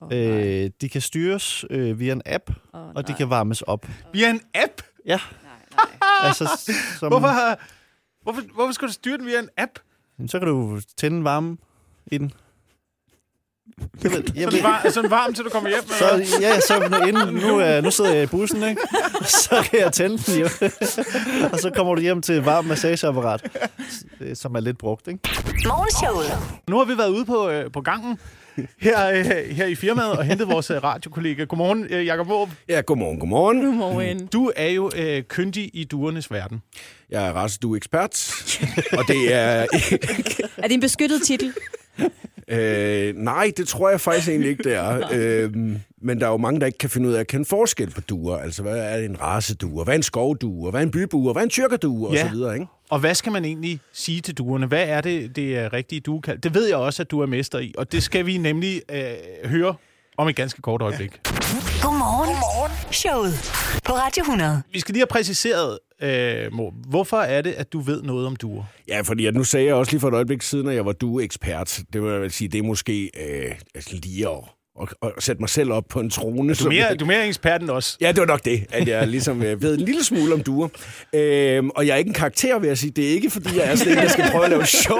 Oh, 0.00 0.08
nej. 0.10 0.64
Øh, 0.64 0.70
de 0.80 0.88
kan 0.88 1.00
styres 1.00 1.64
øh, 1.70 1.98
via 2.00 2.12
en 2.12 2.22
app, 2.26 2.50
oh, 2.72 2.88
og 2.94 3.08
de 3.08 3.14
kan 3.14 3.30
varmes 3.30 3.62
op. 3.62 3.86
Via 4.12 4.30
en 4.30 4.40
app? 4.54 4.82
Ja, 5.06 5.20
Nej, 5.42 5.52
nej. 5.76 5.86
altså 6.28 6.48
som, 6.98 7.08
Hvorfor, 7.08 7.26
har- 7.28 7.58
hvorfor, 8.22 8.42
hvorfor 8.54 8.72
skal 8.72 8.88
du 8.88 8.92
styre 8.92 9.18
den 9.18 9.26
via 9.26 9.38
en 9.38 9.48
app? 9.56 9.78
så 10.26 10.38
kan 10.38 10.48
du 10.48 10.80
tænde 10.96 11.16
en 11.16 11.24
varme 11.24 11.56
i 12.06 12.18
den. 12.18 12.32
Jeg 14.02 14.12
ved, 14.12 14.22
jeg 14.34 14.44
Så 14.44 14.50
ved, 14.50 14.56
den 14.56 14.62
var, 14.62 14.90
sådan 14.90 15.10
varm, 15.10 15.34
til 15.34 15.44
du 15.44 15.50
kommer 15.50 15.70
hjem? 15.70 15.80
så, 15.86 16.12
eller 16.12 16.26
ja, 16.40 16.60
så 16.60 16.88
nu, 16.90 17.06
inden, 17.06 17.34
nu, 17.34 17.60
øh, 17.60 17.82
nu 17.82 17.90
sidder 17.90 18.12
jeg 18.12 18.22
i 18.22 18.26
bussen, 18.26 18.62
ikke? 18.68 18.80
så 19.24 19.66
kan 19.70 19.80
jeg 19.80 19.92
tænde 19.92 20.18
den 20.18 20.34
hjem. 20.34 20.70
og 21.52 21.58
så 21.58 21.70
kommer 21.76 21.94
du 21.94 22.00
hjem 22.00 22.22
til 22.22 22.34
et 22.34 22.44
varmt 22.44 22.68
massageapparat, 22.68 23.50
øh, 24.20 24.36
som 24.36 24.54
er 24.54 24.60
lidt 24.60 24.78
brugt. 24.78 25.08
Ikke? 25.08 25.20
Nu 26.68 26.78
har 26.78 26.84
vi 26.84 26.98
været 26.98 27.10
ude 27.10 27.24
på, 27.24 27.48
øh, 27.48 27.72
på 27.72 27.80
gangen 27.80 28.18
her, 28.80 29.10
øh, 29.10 29.24
her 29.26 29.66
i 29.66 29.74
firmaet 29.74 30.12
og 30.12 30.24
hentet 30.24 30.48
vores 30.48 30.70
øh, 30.70 30.84
radiokollega. 30.84 31.44
Godmorgen, 31.44 31.86
øh, 31.90 32.06
Jakob 32.06 32.26
Måb. 32.26 32.48
Ja, 32.68 32.80
godmorgen, 32.80 33.18
godmorgen. 33.20 33.64
Godmorgen. 33.64 34.26
Du 34.26 34.52
er 34.56 34.68
jo 34.68 34.90
øh, 34.96 35.22
kyndig 35.22 35.70
i 35.74 35.84
duernes 35.84 36.30
verden. 36.30 36.62
Jeg 37.10 37.26
er 37.26 37.32
racedue-ekspert, 37.32 38.32
og 38.92 39.04
det 39.08 39.34
er... 39.34 39.66
Er 40.56 40.62
det 40.62 40.72
en 40.72 40.80
beskyttet 40.80 41.22
titel? 41.22 41.54
Øh, 42.50 43.14
nej, 43.16 43.52
det 43.56 43.68
tror 43.68 43.90
jeg 43.90 44.00
faktisk 44.00 44.28
egentlig 44.28 44.50
ikke, 44.50 44.62
det 44.62 44.74
er. 44.74 45.00
Øh, 45.12 45.54
men 46.02 46.20
der 46.20 46.26
er 46.26 46.30
jo 46.30 46.36
mange, 46.36 46.60
der 46.60 46.66
ikke 46.66 46.78
kan 46.78 46.90
finde 46.90 47.08
ud 47.08 47.14
af 47.14 47.20
at 47.20 47.26
kende 47.26 47.44
forskel 47.44 47.90
på 47.90 48.00
duer. 48.00 48.36
Altså, 48.36 48.62
hvad 48.62 48.78
er 48.78 48.96
en 48.96 49.20
racedue? 49.20 49.84
Hvad 49.84 49.94
er 49.94 49.96
en 49.96 50.02
skovdue? 50.02 50.70
Hvad 50.70 50.80
er 50.80 50.84
en 50.84 50.90
bybue? 50.90 51.32
Hvad 51.32 51.42
er 51.42 51.44
en 51.44 51.50
tyrkerdue? 51.50 52.08
Og 52.08 52.14
Ja. 52.14 52.22
så 52.28 52.34
videre, 52.34 52.54
ikke? 52.54 52.66
Og 52.90 52.98
hvad 52.98 53.14
skal 53.14 53.32
man 53.32 53.44
egentlig 53.44 53.80
sige 53.92 54.20
til 54.20 54.34
duerne? 54.34 54.66
Hvad 54.66 54.84
er 54.88 55.00
det, 55.00 55.36
det 55.36 55.56
er 55.58 55.72
rigtige 55.72 56.00
duekald? 56.00 56.38
Det 56.38 56.54
ved 56.54 56.66
jeg 56.68 56.76
også, 56.76 57.02
at 57.02 57.10
du 57.10 57.20
er 57.20 57.26
mester 57.26 57.58
i, 57.58 57.74
og 57.78 57.92
det 57.92 58.02
skal 58.02 58.26
vi 58.26 58.38
nemlig 58.38 58.82
øh, 58.92 59.00
høre 59.50 59.74
om 60.18 60.28
et 60.28 60.36
ganske 60.36 60.62
kort 60.62 60.82
øjeblik. 60.82 61.20
Godmorgen. 61.82 62.28
Godmorgen. 62.28 62.72
Showet 62.92 63.32
på 63.84 63.92
Radio 63.92 64.20
100. 64.22 64.62
Vi 64.72 64.80
skal 64.80 64.92
lige 64.92 65.00
have 65.00 65.06
præciseret, 65.06 65.78
øh, 66.02 66.52
Mo, 66.52 66.70
hvorfor 66.88 67.16
er 67.16 67.42
det, 67.42 67.52
at 67.52 67.72
du 67.72 67.80
ved 67.80 68.02
noget 68.02 68.26
om 68.26 68.36
duer? 68.36 68.64
Ja, 68.88 69.00
fordi 69.00 69.26
at 69.26 69.34
nu 69.34 69.44
sagde 69.44 69.66
jeg 69.66 69.74
også 69.74 69.92
lige 69.92 70.00
for 70.00 70.08
et 70.08 70.14
øjeblik 70.14 70.42
siden, 70.42 70.68
at 70.68 70.74
jeg 70.74 70.86
var 70.86 70.92
due-ekspert. 70.92 71.80
Det 71.92 72.02
vil 72.02 72.12
jeg 72.12 72.32
sige, 72.32 72.48
det 72.48 72.58
er 72.58 72.62
måske 72.62 73.10
øh, 73.16 73.54
altså 73.74 73.90
lige 74.02 74.28
at, 74.28 74.38
og, 74.78 74.88
og 75.00 75.12
sætte 75.18 75.42
mig 75.42 75.48
selv 75.48 75.72
op 75.72 75.84
på 75.88 76.00
en 76.00 76.10
trone. 76.10 76.54
Du 76.54 76.64
er 76.64 76.68
mere, 76.68 76.94
du 76.94 77.04
er 77.04 77.08
mere 77.08 77.26
ekspert 77.26 77.62
end 77.62 77.70
os. 77.70 77.96
Ja, 78.00 78.08
det 78.08 78.20
var 78.20 78.26
nok 78.26 78.44
det, 78.44 78.66
at 78.70 78.88
jeg 78.88 79.08
ligesom 79.08 79.42
øh, 79.42 79.62
ved 79.62 79.78
en 79.78 79.84
lille 79.84 80.04
smule 80.04 80.34
om 80.34 80.40
duer. 80.42 80.68
Øhm, 81.12 81.70
og 81.70 81.86
jeg 81.86 81.92
er 81.92 81.96
ikke 81.96 82.08
en 82.08 82.14
karakter, 82.14 82.58
vil 82.58 82.68
jeg 82.68 82.78
sige. 82.78 82.90
Det 82.90 83.04
er 83.08 83.10
ikke, 83.10 83.30
fordi 83.30 83.56
jeg 83.56 83.72
er 83.72 83.76
sådan 83.76 83.92
en, 83.92 83.98
der 83.98 84.08
skal 84.08 84.24
prøve 84.30 84.44
at 84.44 84.50
lave 84.50 84.66
show. 84.66 84.98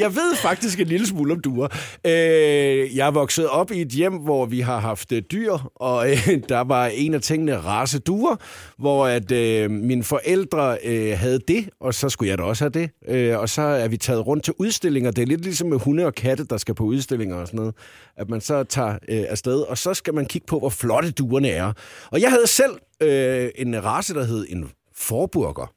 jeg 0.00 0.14
ved 0.14 0.36
faktisk 0.36 0.80
en 0.80 0.86
lille 0.86 1.06
smule 1.06 1.32
om 1.32 1.40
duer. 1.40 1.68
Øh, 2.06 2.96
jeg 2.96 3.06
er 3.06 3.10
vokset 3.10 3.48
op 3.48 3.70
i 3.70 3.80
et 3.80 3.88
hjem, 3.88 4.12
hvor 4.12 4.46
vi 4.46 4.60
har 4.60 4.78
haft 4.78 5.12
øh, 5.12 5.22
dyr, 5.32 5.52
og 5.74 6.10
øh, 6.10 6.28
der 6.48 6.60
var 6.60 6.86
en 6.86 7.14
af 7.14 7.20
tingene 7.20 7.56
race 7.56 7.98
duer, 7.98 8.36
hvor 8.78 9.06
at 9.06 9.32
øh, 9.32 9.70
mine 9.70 10.04
forældre 10.04 10.78
øh, 10.84 11.18
havde 11.18 11.40
det, 11.48 11.68
og 11.80 11.94
så 11.94 12.08
skulle 12.08 12.30
jeg 12.30 12.38
da 12.38 12.42
også 12.42 12.64
have 12.64 12.70
det. 12.70 12.90
Øh, 13.08 13.38
og 13.38 13.48
så 13.48 13.62
er 13.62 13.88
vi 13.88 13.96
taget 13.96 14.26
rundt 14.26 14.44
til 14.44 14.54
udstillinger. 14.58 15.10
Det 15.10 15.22
er 15.22 15.26
lidt 15.26 15.42
ligesom 15.42 15.68
med 15.68 15.78
hunde 15.78 16.06
og 16.06 16.14
katte, 16.14 16.44
der 16.44 16.56
skal 16.56 16.74
på 16.74 16.84
udstillinger 16.84 17.36
og 17.36 17.46
sådan 17.46 17.58
noget. 17.58 17.74
At 18.16 18.28
man 18.28 18.40
så 18.46 18.64
tager 18.64 18.92
øh, 19.08 19.24
afsted, 19.28 19.60
og 19.60 19.78
så 19.78 19.94
skal 19.94 20.14
man 20.14 20.26
kigge 20.26 20.46
på, 20.46 20.58
hvor 20.58 20.68
flotte 20.70 21.10
duerne 21.10 21.48
er. 21.48 21.72
Og 22.10 22.20
jeg 22.20 22.30
havde 22.30 22.46
selv 22.46 22.72
øh, 23.00 23.50
en 23.56 23.84
race, 23.84 24.14
der 24.14 24.24
hed 24.24 24.46
en 24.48 24.70
forburger. 24.94 25.72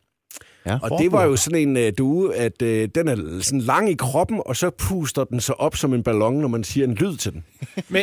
Ja, 0.66 0.80
Og 0.82 1.00
det 1.00 1.12
var 1.12 1.24
jo 1.24 1.36
sådan 1.36 1.78
en 1.78 1.88
uh, 1.88 1.94
due, 1.98 2.36
at 2.36 2.62
uh, 2.62 2.68
den 2.68 3.08
er 3.08 3.42
sådan 3.42 3.62
lang 3.62 3.90
i 3.92 3.94
kroppen, 3.94 4.42
og 4.46 4.56
så 4.56 4.70
puster 4.70 5.24
den 5.24 5.40
sig 5.42 5.60
op 5.60 5.76
som 5.76 5.94
en 5.94 6.04
ballon, 6.04 6.34
når 6.42 6.48
man 6.48 6.64
siger 6.64 6.88
en 6.88 6.94
lyd 6.96 7.18
til 7.18 7.34
den. 7.34 7.44
Men 7.90 8.02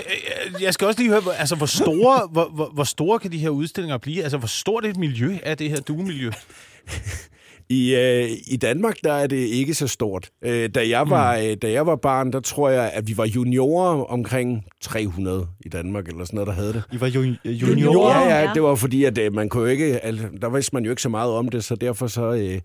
øh, 0.55 0.63
jeg 0.63 0.75
skal 0.75 0.87
også 0.87 1.01
lige 1.01 1.11
høre, 1.11 1.21
hvor- 1.21 1.33
altså, 1.33 1.57
hvor, 1.57 1.67
store, 1.67 2.29
hvor, 2.33 2.49
hvor, 2.55 2.71
hvor 2.75 2.85
store 2.85 3.19
kan 3.19 3.33
de 3.33 3.39
her 3.39 3.49
udstillinger 3.51 3.99
blive? 3.99 4.23
Altså, 4.23 4.39
hvor 4.39 4.49
stort 4.49 4.85
et 4.87 4.97
miljø 4.97 5.37
er 5.43 5.55
det 5.55 5.71
her 5.71 5.81
duemiljø? 5.81 6.31
I, 7.69 7.95
øh, 7.95 8.31
I 8.47 8.57
Danmark, 8.57 8.95
der 9.05 9.13
er 9.13 9.27
det 9.27 9.37
ikke 9.37 9.75
så 9.75 9.89
stort. 9.89 10.31
Øh, 10.45 10.71
da, 10.75 10.89
jeg 10.89 11.11
var, 11.11 11.37
øh, 11.37 11.57
da 11.63 11.71
jeg 11.73 11.87
var 11.87 11.97
barn, 11.97 12.33
der 12.33 12.41
tror 12.41 12.69
jeg, 12.69 12.91
at 12.95 13.09
vi 13.09 13.17
var 13.17 13.25
juniorer 13.27 14.05
omkring 14.05 14.65
300 14.83 15.47
i 15.65 15.69
Danmark, 15.69 16.09
eller 16.09 16.25
sådan 16.25 16.37
noget, 16.37 16.47
der 16.47 16.53
havde 16.55 16.73
det. 16.73 16.83
I 16.93 17.01
var 17.01 17.07
jo 17.07 17.21
junior. 17.21 17.39
Junior. 17.45 18.11
Ja, 18.11 18.21
ja, 18.21 18.41
Ja. 18.43 18.51
det 18.55 18.63
var 18.63 18.75
fordi, 18.75 19.05
at 19.05 19.19
øh, 19.19 19.35
man 19.35 19.49
kunne 19.49 19.63
jo 19.63 19.69
ikke, 19.69 20.05
altså, 20.05 20.27
der 20.41 20.49
vidste 20.49 20.75
man 20.75 20.85
jo 20.85 20.91
ikke 20.91 21.03
så 21.03 21.09
meget 21.09 21.31
om 21.33 21.49
det, 21.49 21.65
så 21.65 21.77
derfor 21.77 22.07
så... 22.07 22.33
Øh, 22.33 22.61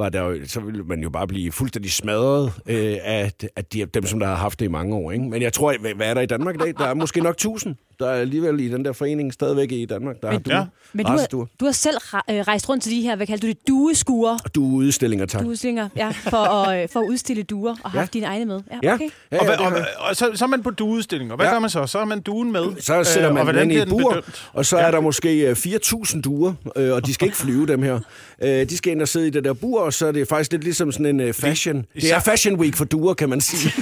var 0.00 0.08
der 0.08 0.22
jo, 0.22 0.36
så 0.46 0.60
ville 0.60 0.82
man 0.82 1.00
jo 1.02 1.10
bare 1.10 1.26
blive 1.26 1.52
fuldstændig 1.52 1.92
smadret 1.92 2.52
øh, 2.66 2.96
af, 3.04 3.32
af 3.56 3.64
de, 3.64 3.84
dem, 3.84 4.06
som 4.06 4.20
der 4.20 4.26
har 4.26 4.34
haft 4.34 4.58
det 4.60 4.64
i 4.66 4.68
mange 4.68 4.96
år. 4.96 5.10
Ikke? 5.12 5.24
Men 5.24 5.42
jeg 5.42 5.52
tror, 5.52 5.74
hvad, 5.80 5.94
hvad 5.94 6.06
er 6.10 6.14
der 6.14 6.20
i 6.20 6.26
Danmark 6.26 6.54
i 6.54 6.58
dag? 6.58 6.74
Der 6.78 6.84
er 6.86 6.94
måske 6.94 7.20
nok 7.20 7.34
1000, 7.34 7.74
der 7.98 8.06
er 8.08 8.14
alligevel 8.20 8.60
i 8.60 8.68
den 8.68 8.84
der 8.84 8.92
forening 8.92 9.32
stadigvæk 9.32 9.72
i 9.72 9.84
Danmark, 9.86 10.16
der 10.22 10.30
har 10.30 10.38
du. 10.38 10.50
ja. 10.50 10.64
Men 10.92 11.06
du 11.06 11.12
har, 11.12 11.26
du 11.60 11.64
har 11.64 11.72
selv 11.72 11.96
øh, 12.30 12.36
rejst 12.40 12.68
rundt 12.68 12.82
til 12.82 12.92
de 12.92 13.00
her, 13.02 13.16
hvad 13.16 13.26
kalder 13.26 13.40
du 13.40 13.46
det, 13.46 13.68
dueskuer, 13.68 14.36
Du 14.54 14.64
er 14.72 14.76
udstillinger, 14.76 15.26
tak. 15.26 15.42
dueslinger, 15.42 15.88
ja, 15.96 16.08
for 16.08 16.36
at, 16.36 16.82
øh, 16.82 16.88
for 16.88 17.00
at 17.00 17.06
udstille 17.08 17.42
duer 17.42 17.74
og 17.84 17.90
haft 17.90 18.14
dine 18.14 18.26
egne 18.26 18.44
med. 18.44 18.60
Ja, 18.82 18.94
okay. 18.94 19.08
ja, 19.32 19.38
og, 19.38 19.44
ja, 19.44 19.44
hvad, 19.44 19.56
det 19.56 19.66
og, 19.66 19.72
har- 19.72 19.86
og, 20.10 20.16
så, 20.16 20.30
så 20.34 20.44
er 20.44 20.48
man 20.48 20.62
på 20.62 20.70
dueudstillinger. 20.70 21.36
Hvad 21.36 21.46
Ja. 21.46 21.52
gør 21.52 21.58
man 21.58 21.70
så? 21.70 21.86
Så 21.86 21.98
er 21.98 22.04
man 22.04 22.20
duen 22.20 22.52
med. 22.52 22.62
Så 22.80 23.04
sætter 23.04 23.28
Øh, 23.28 23.34
man 23.34 23.40
og 23.40 23.44
hvordan 23.52 23.70
den 23.70 23.88
i 23.88 23.90
bur, 23.90 24.08
bedømt? 24.10 24.48
og 24.52 24.66
så 24.66 24.76
er 24.76 24.90
der 24.90 25.00
måske 25.00 25.40
øh, 25.48 25.52
4.000 25.56 26.20
duer, 26.20 26.52
øh, 26.76 26.92
og 26.94 27.06
de 27.06 27.14
skal 27.14 27.26
ikke 27.26 27.36
flyve, 27.38 27.66
dem 27.66 27.82
her. 27.82 28.00
Øh, 28.42 28.50
De 28.70 28.76
skal 28.76 28.92
ind 28.92 29.02
og 29.02 29.08
sidde 29.08 29.26
i 29.26 29.30
det 29.30 29.44
der 29.44 29.52
bur, 29.52 29.89
og 29.90 29.94
så 29.94 30.06
er 30.06 30.12
det 30.12 30.28
faktisk 30.28 30.52
lidt 30.52 30.64
ligesom 30.64 30.92
sådan 30.92 31.06
en 31.06 31.20
øh, 31.20 31.34
fashion. 31.34 31.86
Det 31.94 32.12
er 32.12 32.20
fashion 32.20 32.60
week 32.60 32.76
for 32.76 32.84
duer, 32.84 33.14
kan 33.14 33.28
man 33.28 33.40
sige. 33.40 33.72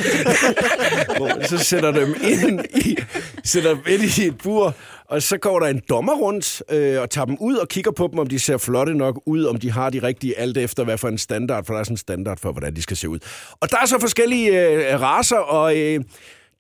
Hvor 1.17 1.47
så 1.47 1.59
sætter 1.59 1.91
dem 1.91 2.15
ind 2.23 2.61
i, 2.75 2.97
sætter 3.45 3.71
dem 3.71 3.83
ind 3.87 4.03
i 4.03 4.27
et 4.27 4.39
bur, 4.43 4.75
og 5.09 5.23
så 5.23 5.39
går 5.39 5.61
der 5.61 5.67
en 5.67 5.83
dommer 5.89 6.17
rundt 6.17 6.63
øh, 6.71 7.01
og 7.01 7.11
tager 7.11 7.25
dem 7.25 7.37
ud 7.41 7.57
og 7.57 7.69
kigger 7.69 7.91
på 7.91 8.09
dem, 8.13 8.19
om 8.19 8.27
de 8.27 8.39
ser 8.39 8.57
flotte 8.57 8.95
nok 8.95 9.23
ud, 9.27 9.45
om 9.45 9.57
de 9.57 9.71
har 9.71 9.91
de 9.91 9.99
rigtige 10.03 10.39
alt 10.39 10.57
efter, 10.57 10.85
hvad 10.85 10.99
for 10.99 11.09
en 11.09 11.19
standard, 11.19 11.65
for 11.65 11.75
der 11.75 11.81
er 11.81 11.85
sådan 11.85 11.95
en 11.95 11.99
standard 11.99 12.39
for, 12.39 12.53
hvordan 12.53 12.77
de 12.77 12.83
skal 12.83 12.97
se 12.97 13.09
ud. 13.09 13.19
Og 13.61 13.71
der 13.71 13.77
er 13.83 13.87
så 13.87 14.01
forskellige 14.01 14.69
øh, 14.69 15.01
raser, 15.01 15.37
og... 15.37 15.79
Øh, 15.79 16.01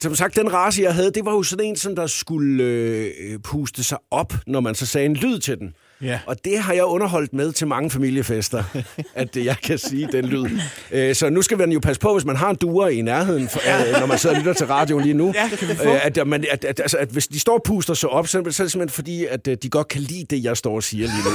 som 0.02 0.14
sagt, 0.14 0.36
den 0.36 0.52
race, 0.52 0.82
jeg 0.82 0.94
havde, 0.94 1.10
det 1.10 1.24
var 1.24 1.32
jo 1.32 1.42
sådan 1.42 1.66
en, 1.66 1.76
som 1.76 1.96
der 1.96 2.06
skulle 2.06 2.64
øh, 2.64 3.38
puste 3.38 3.84
sig 3.84 3.98
op, 4.10 4.32
når 4.46 4.60
man 4.60 4.74
så 4.74 4.86
sagde 4.86 5.06
en 5.06 5.14
lyd 5.14 5.38
til 5.38 5.58
den. 5.58 5.74
Ja. 6.02 6.20
Og 6.26 6.44
det 6.44 6.58
har 6.58 6.72
jeg 6.72 6.84
underholdt 6.84 7.32
med 7.32 7.52
til 7.52 7.66
mange 7.66 7.90
familiefester, 7.90 8.64
at 9.14 9.36
jeg 9.36 9.56
kan 9.62 9.78
sige 9.78 10.08
den 10.12 10.24
lyd. 10.24 10.46
Øh, 10.92 11.14
Så 11.14 11.30
nu 11.30 11.42
skal 11.42 11.58
man 11.58 11.72
jo 11.72 11.80
passe 11.80 12.00
på, 12.00 12.12
hvis 12.12 12.24
man 12.24 12.36
har 12.36 12.50
en 12.50 12.56
duer 12.56 12.88
i 12.88 13.00
nærheden, 13.00 13.48
for, 13.48 13.60
øh, 13.94 14.00
når 14.00 14.06
man 14.06 14.18
sidder 14.18 14.36
og 14.36 14.40
lytter 14.40 14.52
til 14.52 14.66
radioen 14.66 15.02
lige 15.04 15.14
nu. 15.14 15.32
Ja, 15.34 15.50
øh, 15.94 16.06
at, 16.06 16.26
man, 16.26 16.44
at, 16.50 16.64
at, 16.64 16.80
altså, 16.80 16.96
at 16.96 17.08
hvis 17.08 17.26
de 17.26 17.40
står 17.40 17.54
og 17.54 17.62
puster 17.62 17.94
sig 17.94 18.08
op, 18.08 18.28
så 18.28 18.38
er 18.38 18.42
det 18.42 18.54
simpelthen 18.54 18.88
fordi, 18.88 19.24
at 19.26 19.48
øh, 19.48 19.56
de 19.62 19.68
godt 19.70 19.88
kan 19.88 20.00
lide 20.00 20.24
det, 20.36 20.44
jeg 20.44 20.56
står 20.56 20.74
og 20.74 20.82
siger 20.82 21.06
lige 21.06 21.24
nu. 21.24 21.30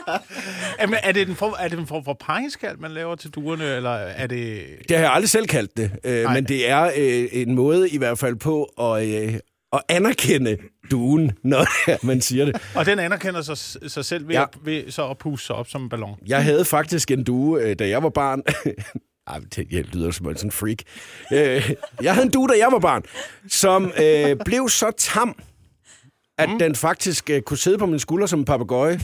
Jamen, 0.80 0.98
er 1.02 1.12
det 1.12 1.28
en 1.28 1.36
form, 1.36 1.54
er 1.58 1.68
det 1.68 1.78
en 1.78 1.86
form 1.86 2.04
for 2.04 2.16
pegeskald, 2.26 2.76
man 2.78 2.90
laver 2.90 3.14
til 3.14 3.30
duerne, 3.30 3.76
eller 3.76 3.90
er 3.90 4.26
det... 4.26 4.60
Det 4.88 4.96
har 4.96 5.04
jeg 5.04 5.12
aldrig 5.12 5.30
selv 5.30 5.46
kaldt 5.46 5.76
det, 5.76 5.90
øh, 6.04 6.30
men 6.32 6.44
det 6.44 6.70
er 6.70 6.90
øh, 6.96 7.28
en 7.32 7.54
måde 7.54 7.90
i 7.90 7.98
hvert 7.98 8.18
fald 8.18 8.36
på 8.36 8.64
at, 8.64 9.06
øh, 9.08 9.34
at 9.72 9.80
anerkende 9.88 10.56
duen, 10.90 11.32
når 11.44 11.66
man 12.06 12.20
siger 12.20 12.44
det. 12.44 12.56
Og 12.74 12.86
den 12.86 12.98
anerkender 12.98 13.42
sig, 13.42 13.58
sig 13.90 14.04
selv 14.04 14.28
ved, 14.28 14.34
Ja. 14.34 14.42
at, 14.42 14.48
ved 14.64 14.90
så 14.90 15.08
at 15.10 15.18
puste 15.18 15.46
sig 15.46 15.56
op 15.56 15.68
som 15.68 15.82
en 15.82 15.88
ballon. 15.88 16.18
Jeg 16.26 16.44
havde 16.44 16.64
faktisk 16.64 17.10
en 17.10 17.24
due, 17.24 17.62
øh, 17.62 17.76
da 17.78 17.88
jeg 17.88 18.02
var 18.02 18.08
barn. 18.08 18.42
Ej, 19.28 19.40
det 19.56 19.86
lyder 19.94 20.10
som 20.10 20.28
en 20.28 20.36
sådan 20.36 20.50
freak. 20.50 20.78
Øh, 21.32 21.70
Jeg 22.02 22.14
havde 22.14 22.26
en 22.26 22.32
due, 22.32 22.48
da 22.48 22.58
jeg 22.58 22.68
var 22.72 22.78
barn, 22.78 23.02
som 23.48 23.92
øh, 24.02 24.36
blev 24.44 24.68
så 24.68 24.90
tam, 24.98 25.34
at 26.38 26.50
mm. 26.50 26.58
den 26.58 26.74
faktisk 26.74 27.30
øh, 27.30 27.42
kunne 27.42 27.56
sidde 27.56 27.78
på 27.78 27.86
min 27.86 27.98
skulder 27.98 28.26
som 28.26 28.38
en 28.38 28.44
papegøje. 28.44 29.00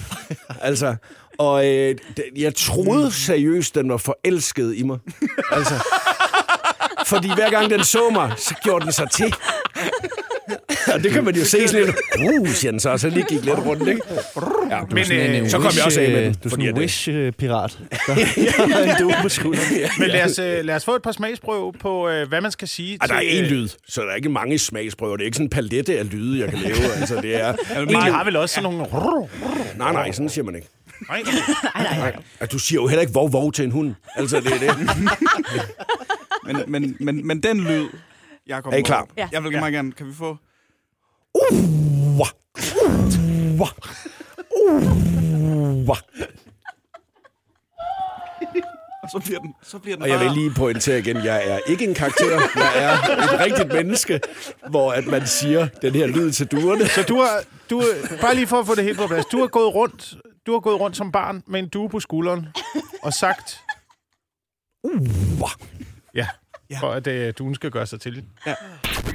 altså, 0.60 0.96
og 1.38 1.66
øh, 1.68 1.96
jeg 2.36 2.54
troede 2.54 3.12
seriøst, 3.12 3.74
den 3.74 3.88
var 3.90 3.96
forelsket 3.96 4.74
i 4.76 4.82
mig. 4.82 4.98
Altså, 5.52 5.74
fordi 7.06 7.34
hver 7.34 7.50
gang 7.50 7.70
den 7.70 7.84
så 7.84 8.10
mig, 8.10 8.32
så 8.36 8.54
gjorde 8.62 8.84
den 8.84 8.92
sig 8.92 9.10
til. 9.10 9.34
Og 10.92 11.00
det 11.04 11.12
kan 11.12 11.24
man 11.24 11.34
jo 11.36 11.44
se 11.44 11.68
sådan 11.68 11.86
lidt. 11.86 12.40
Uh, 12.40 12.48
siger 12.48 12.70
den 12.70 12.80
så, 12.80 12.90
og 12.90 13.00
så 13.00 13.08
lige 13.08 13.26
gik 13.28 13.44
lidt 13.44 13.58
rundt, 13.58 13.88
ikke? 13.88 14.00
Ja, 14.70 14.80
Men, 14.90 14.98
øh, 15.42 15.50
så 15.50 15.58
kom 15.58 15.70
jeg 15.76 15.84
også 15.84 16.00
af 16.00 16.10
med 16.10 16.24
den. 16.24 16.34
Du 16.34 16.48
er 16.48 16.50
sådan 16.50 16.64
en 16.64 16.76
øh, 16.76 16.82
Wish-pirat. 16.82 17.78
Er 18.88 18.96
due 18.98 19.14
på 19.22 19.28
skulderen. 19.28 19.66
Men 19.98 20.08
lad 20.08 20.24
os, 20.24 20.38
øh, 20.38 20.64
lad 20.64 20.76
os 20.76 20.84
få 20.84 20.94
et 20.94 21.02
par 21.02 21.12
smagsprøve 21.12 21.72
på, 21.72 22.08
øh, 22.08 22.28
hvad 22.28 22.40
man 22.40 22.50
skal 22.50 22.68
sige 22.68 22.98
Ah, 23.00 23.08
der 23.08 23.14
er 23.14 23.20
til... 23.20 23.44
én 23.44 23.48
lyd, 23.50 23.68
så 23.88 24.00
der 24.00 24.08
er 24.10 24.14
ikke 24.14 24.28
mange 24.28 24.58
smagsprøver. 24.58 25.16
Det 25.16 25.22
er 25.22 25.26
ikke 25.26 25.36
sådan 25.36 25.46
en 25.46 25.50
palette 25.50 25.98
af 25.98 26.12
lyde, 26.12 26.40
jeg 26.40 26.48
kan 26.48 26.58
lave. 26.58 26.76
altså, 27.00 27.20
det 27.20 27.40
er... 27.40 27.54
Øh, 27.80 27.88
de 27.88 27.94
har 27.94 28.24
vel 28.24 28.36
også 28.36 28.54
sådan 28.54 28.72
nogle... 28.72 28.86
Nej, 29.76 29.92
nej, 29.92 30.12
sådan 30.12 30.28
siger 30.28 30.44
man 30.44 30.54
ikke. 30.54 30.68
Nej. 31.08 31.22
Nej. 31.76 32.16
Altså, 32.40 32.52
du 32.52 32.58
siger 32.58 32.82
jo 32.82 32.86
heller 32.86 33.00
ikke 33.00 33.14
vov, 33.14 33.32
vov 33.32 33.52
til 33.52 33.64
en 33.64 33.70
hund. 33.70 33.94
Altså, 34.16 34.40
det 34.40 34.52
er 34.52 34.58
det. 34.58 34.88
Men, 36.46 36.56
men, 36.66 36.96
men, 37.00 37.26
men 37.26 37.42
den 37.42 37.60
lyd, 37.60 37.86
Jacob, 38.48 38.72
Er 38.72 38.76
I 38.76 38.82
klar? 38.82 39.06
Ja. 39.16 39.28
Jeg 39.32 39.44
vil 39.44 39.52
meget 39.52 39.72
gerne, 39.72 39.92
kan 39.92 40.06
vi 40.06 40.12
få... 40.18 40.36
Wah. 41.34 42.30
Wah. 43.60 43.72
Wah. 45.88 45.98
Og 49.02 49.10
så 49.10 49.20
bliver 49.24 49.40
den, 49.40 49.54
så 49.62 49.78
bliver 49.78 49.96
den 49.96 50.02
Og 50.02 50.08
jeg 50.08 50.20
vil 50.20 50.30
lige 50.30 50.50
pointere 50.50 50.98
igen, 50.98 51.24
jeg 51.24 51.48
er 51.48 51.58
ikke 51.66 51.84
en 51.84 51.94
karakter. 51.94 52.40
Jeg 52.56 52.84
er 52.84 53.24
et 53.34 53.40
rigtigt 53.40 53.72
menneske, 53.72 54.20
hvor 54.70 54.92
at 54.92 55.06
man 55.06 55.26
siger 55.26 55.68
den 55.82 55.94
her 55.94 56.06
lyd 56.06 56.32
til 56.32 56.46
duerne. 56.46 56.88
Så 56.88 57.02
du 57.02 57.20
har... 57.20 57.44
Du, 57.70 57.82
bare 58.20 58.34
lige 58.34 58.46
for 58.46 58.60
at 58.60 58.66
få 58.66 58.74
det 58.74 58.84
helt 58.84 58.98
på 58.98 59.06
plads. 59.06 59.26
Du 59.26 59.40
har 59.40 59.46
gået 59.46 59.74
rundt, 59.74 60.14
du 60.46 60.52
har 60.52 60.60
gået 60.60 60.80
rundt 60.80 60.96
som 60.96 61.12
barn 61.12 61.42
med 61.46 61.60
en 61.60 61.68
due 61.68 61.88
på 61.88 62.00
skulderen 62.00 62.46
og 63.02 63.12
sagt... 63.12 63.60
Wah. 65.40 65.50
Ja, 66.14 66.28
for 66.80 66.90
at 66.90 67.06
øh, 67.06 67.34
duen 67.38 67.54
skal 67.54 67.70
gøre 67.70 67.86
sig 67.86 68.00
til. 68.00 68.24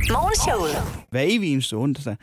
Morgenshowet. 0.07 0.75
Hver 1.11 1.21
evig 1.21 1.53
eneste 1.53 1.73
onsdag, 1.73 2.15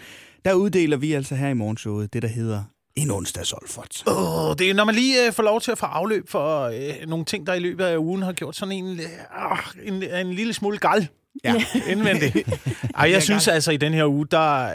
der 0.45 0.53
uddeler 0.53 0.97
vi 0.97 1.12
altså 1.12 1.35
her 1.35 1.49
i 1.49 1.55
morgenshowet 1.55 2.12
det, 2.12 2.23
der 2.23 2.29
hedder 2.29 2.62
en 2.97 3.11
onsdagsolfot. 3.11 4.03
Oh, 4.07 4.55
det 4.59 4.71
er, 4.71 4.75
når 4.75 4.85
man 4.85 4.95
lige 4.95 5.27
øh, 5.27 5.33
får 5.33 5.43
lov 5.43 5.61
til 5.61 5.71
at 5.73 5.79
få 5.79 5.87
afløb 5.87 6.29
for 6.29 6.61
øh, 6.62 7.09
nogle 7.09 7.25
ting, 7.25 7.47
der 7.47 7.55
i 7.55 7.59
løbet 7.59 7.85
af 7.85 7.97
ugen 7.97 8.23
har 8.23 8.33
gjort 8.33 8.57
sådan 8.57 8.73
en, 8.73 9.01
øh, 9.01 9.87
en, 9.87 10.03
en 10.03 10.33
lille 10.33 10.53
smule 10.53 10.79
gal 10.79 11.09
Ja. 11.45 11.55
indvendigt. 11.93 12.37
Ej, 12.95 13.11
jeg 13.11 13.23
synes 13.23 13.49
altså, 13.49 13.73
i 13.73 13.77
den 13.77 13.95
her 13.95 14.07
uge, 14.07 14.27
der, 14.31 14.71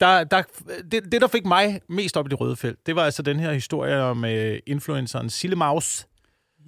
der, 0.00 0.24
der, 0.24 0.42
det, 0.92 1.12
det, 1.12 1.20
der 1.20 1.28
fik 1.28 1.44
mig 1.46 1.80
mest 1.88 2.16
op 2.16 2.26
i 2.26 2.28
det 2.28 2.40
røde 2.40 2.56
felt, 2.56 2.86
det 2.86 2.96
var 2.96 3.04
altså 3.04 3.22
den 3.22 3.40
her 3.40 3.52
historie 3.52 4.02
om 4.02 4.24
øh, 4.24 4.58
influenceren 4.66 5.30
Sille 5.30 5.56
Maus, 5.56 6.06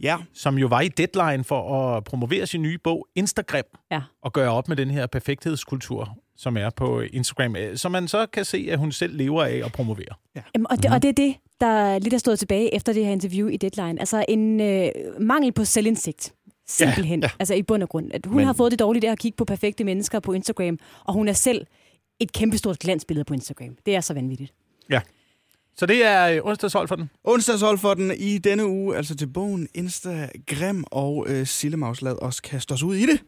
Ja, 0.02 0.16
som 0.34 0.58
jo 0.58 0.66
var 0.66 0.80
i 0.80 0.88
deadline 0.88 1.44
for 1.44 1.96
at 1.96 2.04
promovere 2.04 2.46
sin 2.46 2.62
nye 2.62 2.78
bog 2.78 3.06
Instagram, 3.14 3.62
Ja. 3.90 4.00
og 4.22 4.32
gøre 4.32 4.50
op 4.50 4.68
med 4.68 4.76
den 4.76 4.90
her 4.90 5.06
perfekthedskultur, 5.06 6.16
som 6.36 6.56
er 6.56 6.70
på 6.70 7.00
Instagram, 7.00 7.56
øh, 7.56 7.76
som 7.76 7.92
man 7.92 8.08
så 8.08 8.26
kan 8.26 8.44
se, 8.44 8.66
at 8.70 8.78
hun 8.78 8.92
selv 8.92 9.16
lever 9.16 9.42
af 9.44 9.62
at 9.64 9.72
promovere. 9.72 10.14
Jamen, 10.54 10.66
og, 10.70 10.82
det, 10.82 10.90
og 10.92 11.02
det 11.02 11.08
er 11.08 11.12
det, 11.12 11.34
der 11.60 11.98
lidt 11.98 12.14
er 12.14 12.18
stået 12.18 12.38
tilbage 12.38 12.74
efter 12.74 12.92
det 12.92 13.04
her 13.04 13.12
interview 13.12 13.48
i 13.48 13.56
Deadline. 13.56 14.00
Altså 14.00 14.24
en 14.28 14.60
øh, 14.60 14.88
mangel 15.20 15.52
på 15.52 15.64
selvindsigt. 15.64 16.34
Simpelthen. 16.68 17.20
Ja, 17.20 17.26
ja. 17.26 17.30
Altså 17.38 17.54
i 17.54 17.62
bund 17.62 17.82
og 17.82 17.88
grund. 17.88 18.10
At 18.14 18.26
hun 18.26 18.36
Men- 18.36 18.46
har 18.46 18.52
fået 18.52 18.70
det 18.70 18.78
dårligt 18.78 19.04
af 19.04 19.12
at 19.12 19.18
kigge 19.18 19.36
på 19.36 19.44
perfekte 19.44 19.84
mennesker 19.84 20.20
på 20.20 20.32
Instagram, 20.32 20.78
og 21.04 21.14
hun 21.14 21.28
er 21.28 21.32
selv 21.32 21.66
et 22.20 22.32
kæmpestort 22.32 22.78
glansbillede 22.78 23.24
på 23.24 23.34
Instagram. 23.34 23.76
Det 23.86 23.96
er 23.96 24.00
så 24.00 24.14
vanvittigt. 24.14 24.54
Så 25.76 25.86
det 25.86 26.04
er 26.04 26.28
øh, 26.28 26.38
onsdagshold 26.44 26.88
for 26.88 26.96
den. 26.96 27.10
onsdagsolfoten 27.24 28.12
i 28.18 28.38
denne 28.38 28.66
uge, 28.66 28.96
altså 28.96 29.16
til 29.16 29.26
bogen 29.26 29.68
Instagram 29.74 30.84
og 30.90 31.26
øh, 31.28 31.46
Sillemaus. 31.46 32.02
Lad 32.02 32.22
os 32.22 32.40
kaste 32.40 32.72
os 32.72 32.82
ud 32.82 32.94
i 32.94 33.06
det. 33.06 33.22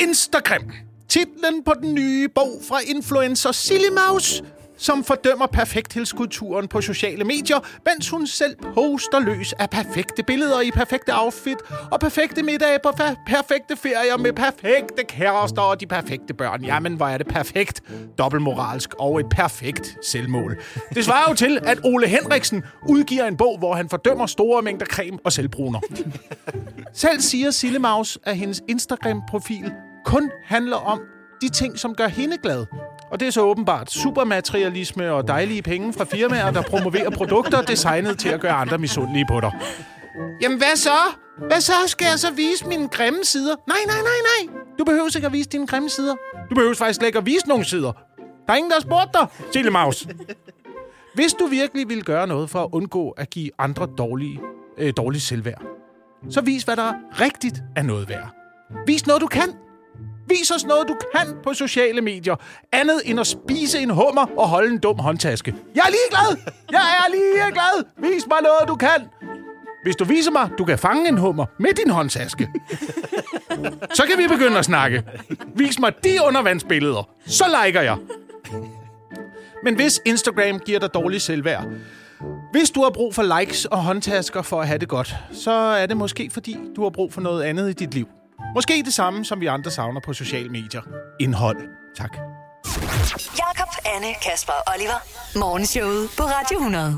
Instagram. 0.00 0.62
Titlen 1.08 1.64
på 1.64 1.72
den 1.82 1.94
nye 1.94 2.28
bog 2.28 2.62
fra 2.68 2.78
influencer 2.96 3.52
Silly 3.52 3.88
Mouse, 4.08 4.44
som 4.78 5.04
fordømmer 5.04 5.46
perfekthedskulturen 5.46 6.68
på 6.68 6.80
sociale 6.80 7.24
medier, 7.24 7.58
mens 7.86 8.10
hun 8.10 8.26
selv 8.26 8.56
poster 8.74 9.18
løs 9.18 9.52
af 9.52 9.70
perfekte 9.70 10.22
billeder 10.22 10.60
i 10.60 10.70
perfekte 10.70 11.12
outfit, 11.14 11.56
og 11.90 12.00
perfekte 12.00 12.42
middage 12.42 12.78
på 12.82 12.88
fa- 12.88 13.22
perfekte 13.26 13.76
ferier 13.76 14.16
med 14.16 14.32
perfekte 14.32 15.04
kærester 15.08 15.62
og 15.62 15.80
de 15.80 15.86
perfekte 15.86 16.34
børn. 16.34 16.64
Jamen, 16.64 16.94
hvor 16.94 17.06
er 17.06 17.18
det 17.18 17.26
perfekt, 17.26 17.82
dobbeltmoralsk 18.18 18.94
og 18.98 19.20
et 19.20 19.26
perfekt 19.30 19.96
selvmål. 20.06 20.56
Det 20.94 21.04
svarer 21.04 21.24
jo 21.28 21.34
til, 21.34 21.58
at 21.62 21.78
Ole 21.84 22.06
Henriksen 22.08 22.64
udgiver 22.88 23.24
en 23.24 23.36
bog, 23.36 23.58
hvor 23.58 23.74
han 23.74 23.88
fordømmer 23.88 24.26
store 24.26 24.62
mængder 24.62 24.86
creme 24.86 25.18
og 25.24 25.32
selvbruner. 25.32 25.80
Selv 26.92 27.20
siger 27.20 27.50
Sille 27.50 27.78
Maus, 27.78 28.18
at 28.24 28.36
hendes 28.36 28.62
Instagram-profil 28.68 29.72
kun 30.04 30.30
handler 30.44 30.76
om 30.76 31.00
de 31.42 31.48
ting, 31.48 31.78
som 31.78 31.94
gør 31.94 32.08
hende 32.08 32.36
glad. 32.42 32.66
Og 33.10 33.20
det 33.20 33.28
er 33.28 33.32
så 33.32 33.42
åbenbart 33.42 33.90
supermaterialisme 33.90 35.12
og 35.12 35.28
dejlige 35.28 35.62
penge 35.62 35.92
fra 35.92 36.04
firmaer, 36.04 36.50
der 36.50 36.62
promoverer 36.62 37.10
produkter 37.10 37.62
designet 37.62 38.18
til 38.18 38.28
at 38.28 38.40
gøre 38.40 38.52
andre 38.52 38.78
misundelige 38.78 39.26
på 39.30 39.40
dig. 39.40 39.52
Jamen 40.42 40.58
hvad 40.58 40.76
så? 40.76 40.98
Hvad 41.46 41.60
så? 41.60 41.72
Skal 41.86 42.04
jeg 42.04 42.18
så 42.18 42.32
vise 42.32 42.66
mine 42.66 42.88
grimme 42.88 43.24
sider? 43.24 43.54
Nej, 43.66 43.76
nej, 43.86 43.96
nej, 43.96 44.48
nej. 44.48 44.58
Du 44.78 44.84
behøver 44.84 45.16
ikke 45.16 45.26
at 45.26 45.32
vise 45.32 45.48
dine 45.48 45.66
grimme 45.66 45.90
sider. 45.90 46.14
Du 46.50 46.54
behøver 46.54 46.74
faktisk 46.74 46.96
slet 46.96 47.06
ikke 47.06 47.18
at 47.18 47.26
vise 47.26 47.48
nogle 47.48 47.64
sider. 47.64 47.92
Der 48.46 48.52
er 48.52 48.56
ingen, 48.56 48.70
der 48.70 48.76
har 48.76 48.80
spurgt 48.80 49.14
dig, 49.14 49.26
Sille 49.52 49.70
Maus. 49.70 50.06
Hvis 51.14 51.32
du 51.32 51.46
virkelig 51.46 51.88
vil 51.88 52.04
gøre 52.04 52.26
noget 52.26 52.50
for 52.50 52.62
at 52.64 52.68
undgå 52.72 53.10
at 53.10 53.30
give 53.30 53.50
andre 53.58 53.88
dårlige, 53.98 54.40
øh, 54.78 54.92
dårligt 54.96 55.22
selvværd, 55.22 55.62
så 56.30 56.40
vis, 56.40 56.62
hvad 56.62 56.76
der 56.76 56.92
rigtigt 57.20 57.62
er 57.76 57.82
noget 57.82 58.08
værd. 58.08 58.34
Vis 58.86 59.06
noget, 59.06 59.22
du 59.22 59.26
kan. 59.26 59.48
Vis 60.28 60.50
os 60.50 60.64
noget, 60.64 60.88
du 60.88 60.96
kan 61.14 61.34
på 61.42 61.54
sociale 61.54 62.00
medier. 62.00 62.36
Andet 62.72 63.00
end 63.04 63.20
at 63.20 63.26
spise 63.26 63.78
en 63.78 63.90
hummer 63.90 64.26
og 64.36 64.48
holde 64.48 64.72
en 64.72 64.78
dum 64.78 64.98
håndtaske. 64.98 65.54
Jeg 65.74 65.82
er 65.86 65.90
ligeglad! 65.90 66.52
Jeg 66.72 66.80
er 66.80 67.10
ligeglad! 67.10 67.84
Vis 67.96 68.26
mig 68.26 68.38
noget, 68.42 68.68
du 68.68 68.74
kan! 68.74 69.08
Hvis 69.82 69.96
du 69.96 70.04
viser 70.04 70.30
mig, 70.30 70.50
du 70.58 70.64
kan 70.64 70.78
fange 70.78 71.08
en 71.08 71.18
hummer 71.18 71.46
med 71.58 71.74
din 71.74 71.90
håndtaske, 71.90 72.48
så 73.94 74.02
kan 74.10 74.18
vi 74.18 74.28
begynde 74.28 74.58
at 74.58 74.64
snakke. 74.64 75.02
Vis 75.54 75.78
mig 75.78 75.92
de 76.04 76.10
undervandsbilleder. 76.26 77.08
Så 77.26 77.44
liker 77.64 77.80
jeg. 77.80 77.96
Men 79.64 79.74
hvis 79.74 80.00
Instagram 80.06 80.58
giver 80.58 80.78
dig 80.78 80.94
dårlig 80.94 81.20
selvværd, 81.20 81.64
hvis 82.52 82.70
du 82.70 82.82
har 82.82 82.90
brug 82.90 83.14
for 83.14 83.38
likes 83.40 83.64
og 83.64 83.78
håndtasker 83.78 84.42
for 84.42 84.60
at 84.60 84.66
have 84.66 84.78
det 84.78 84.88
godt, 84.88 85.16
så 85.32 85.50
er 85.50 85.86
det 85.86 85.96
måske 85.96 86.30
fordi, 86.32 86.56
du 86.76 86.82
har 86.82 86.90
brug 86.90 87.12
for 87.12 87.20
noget 87.20 87.42
andet 87.42 87.70
i 87.70 87.72
dit 87.72 87.94
liv. 87.94 88.08
Måske 88.54 88.82
det 88.84 88.94
samme, 88.94 89.24
som 89.24 89.40
vi 89.40 89.46
andre 89.46 89.70
savner 89.70 90.00
på 90.00 90.12
sociale 90.12 90.48
medier. 90.48 90.82
Indhold. 91.20 91.56
Tak. 91.96 92.16
Jakob, 93.38 93.70
Anne, 93.96 94.14
Kasper 94.22 94.52
og 94.52 94.72
Oliver. 94.74 94.98
Morgenshowet 95.38 96.08
på 96.18 96.22
Radio 96.22 96.58
100. 96.58 96.96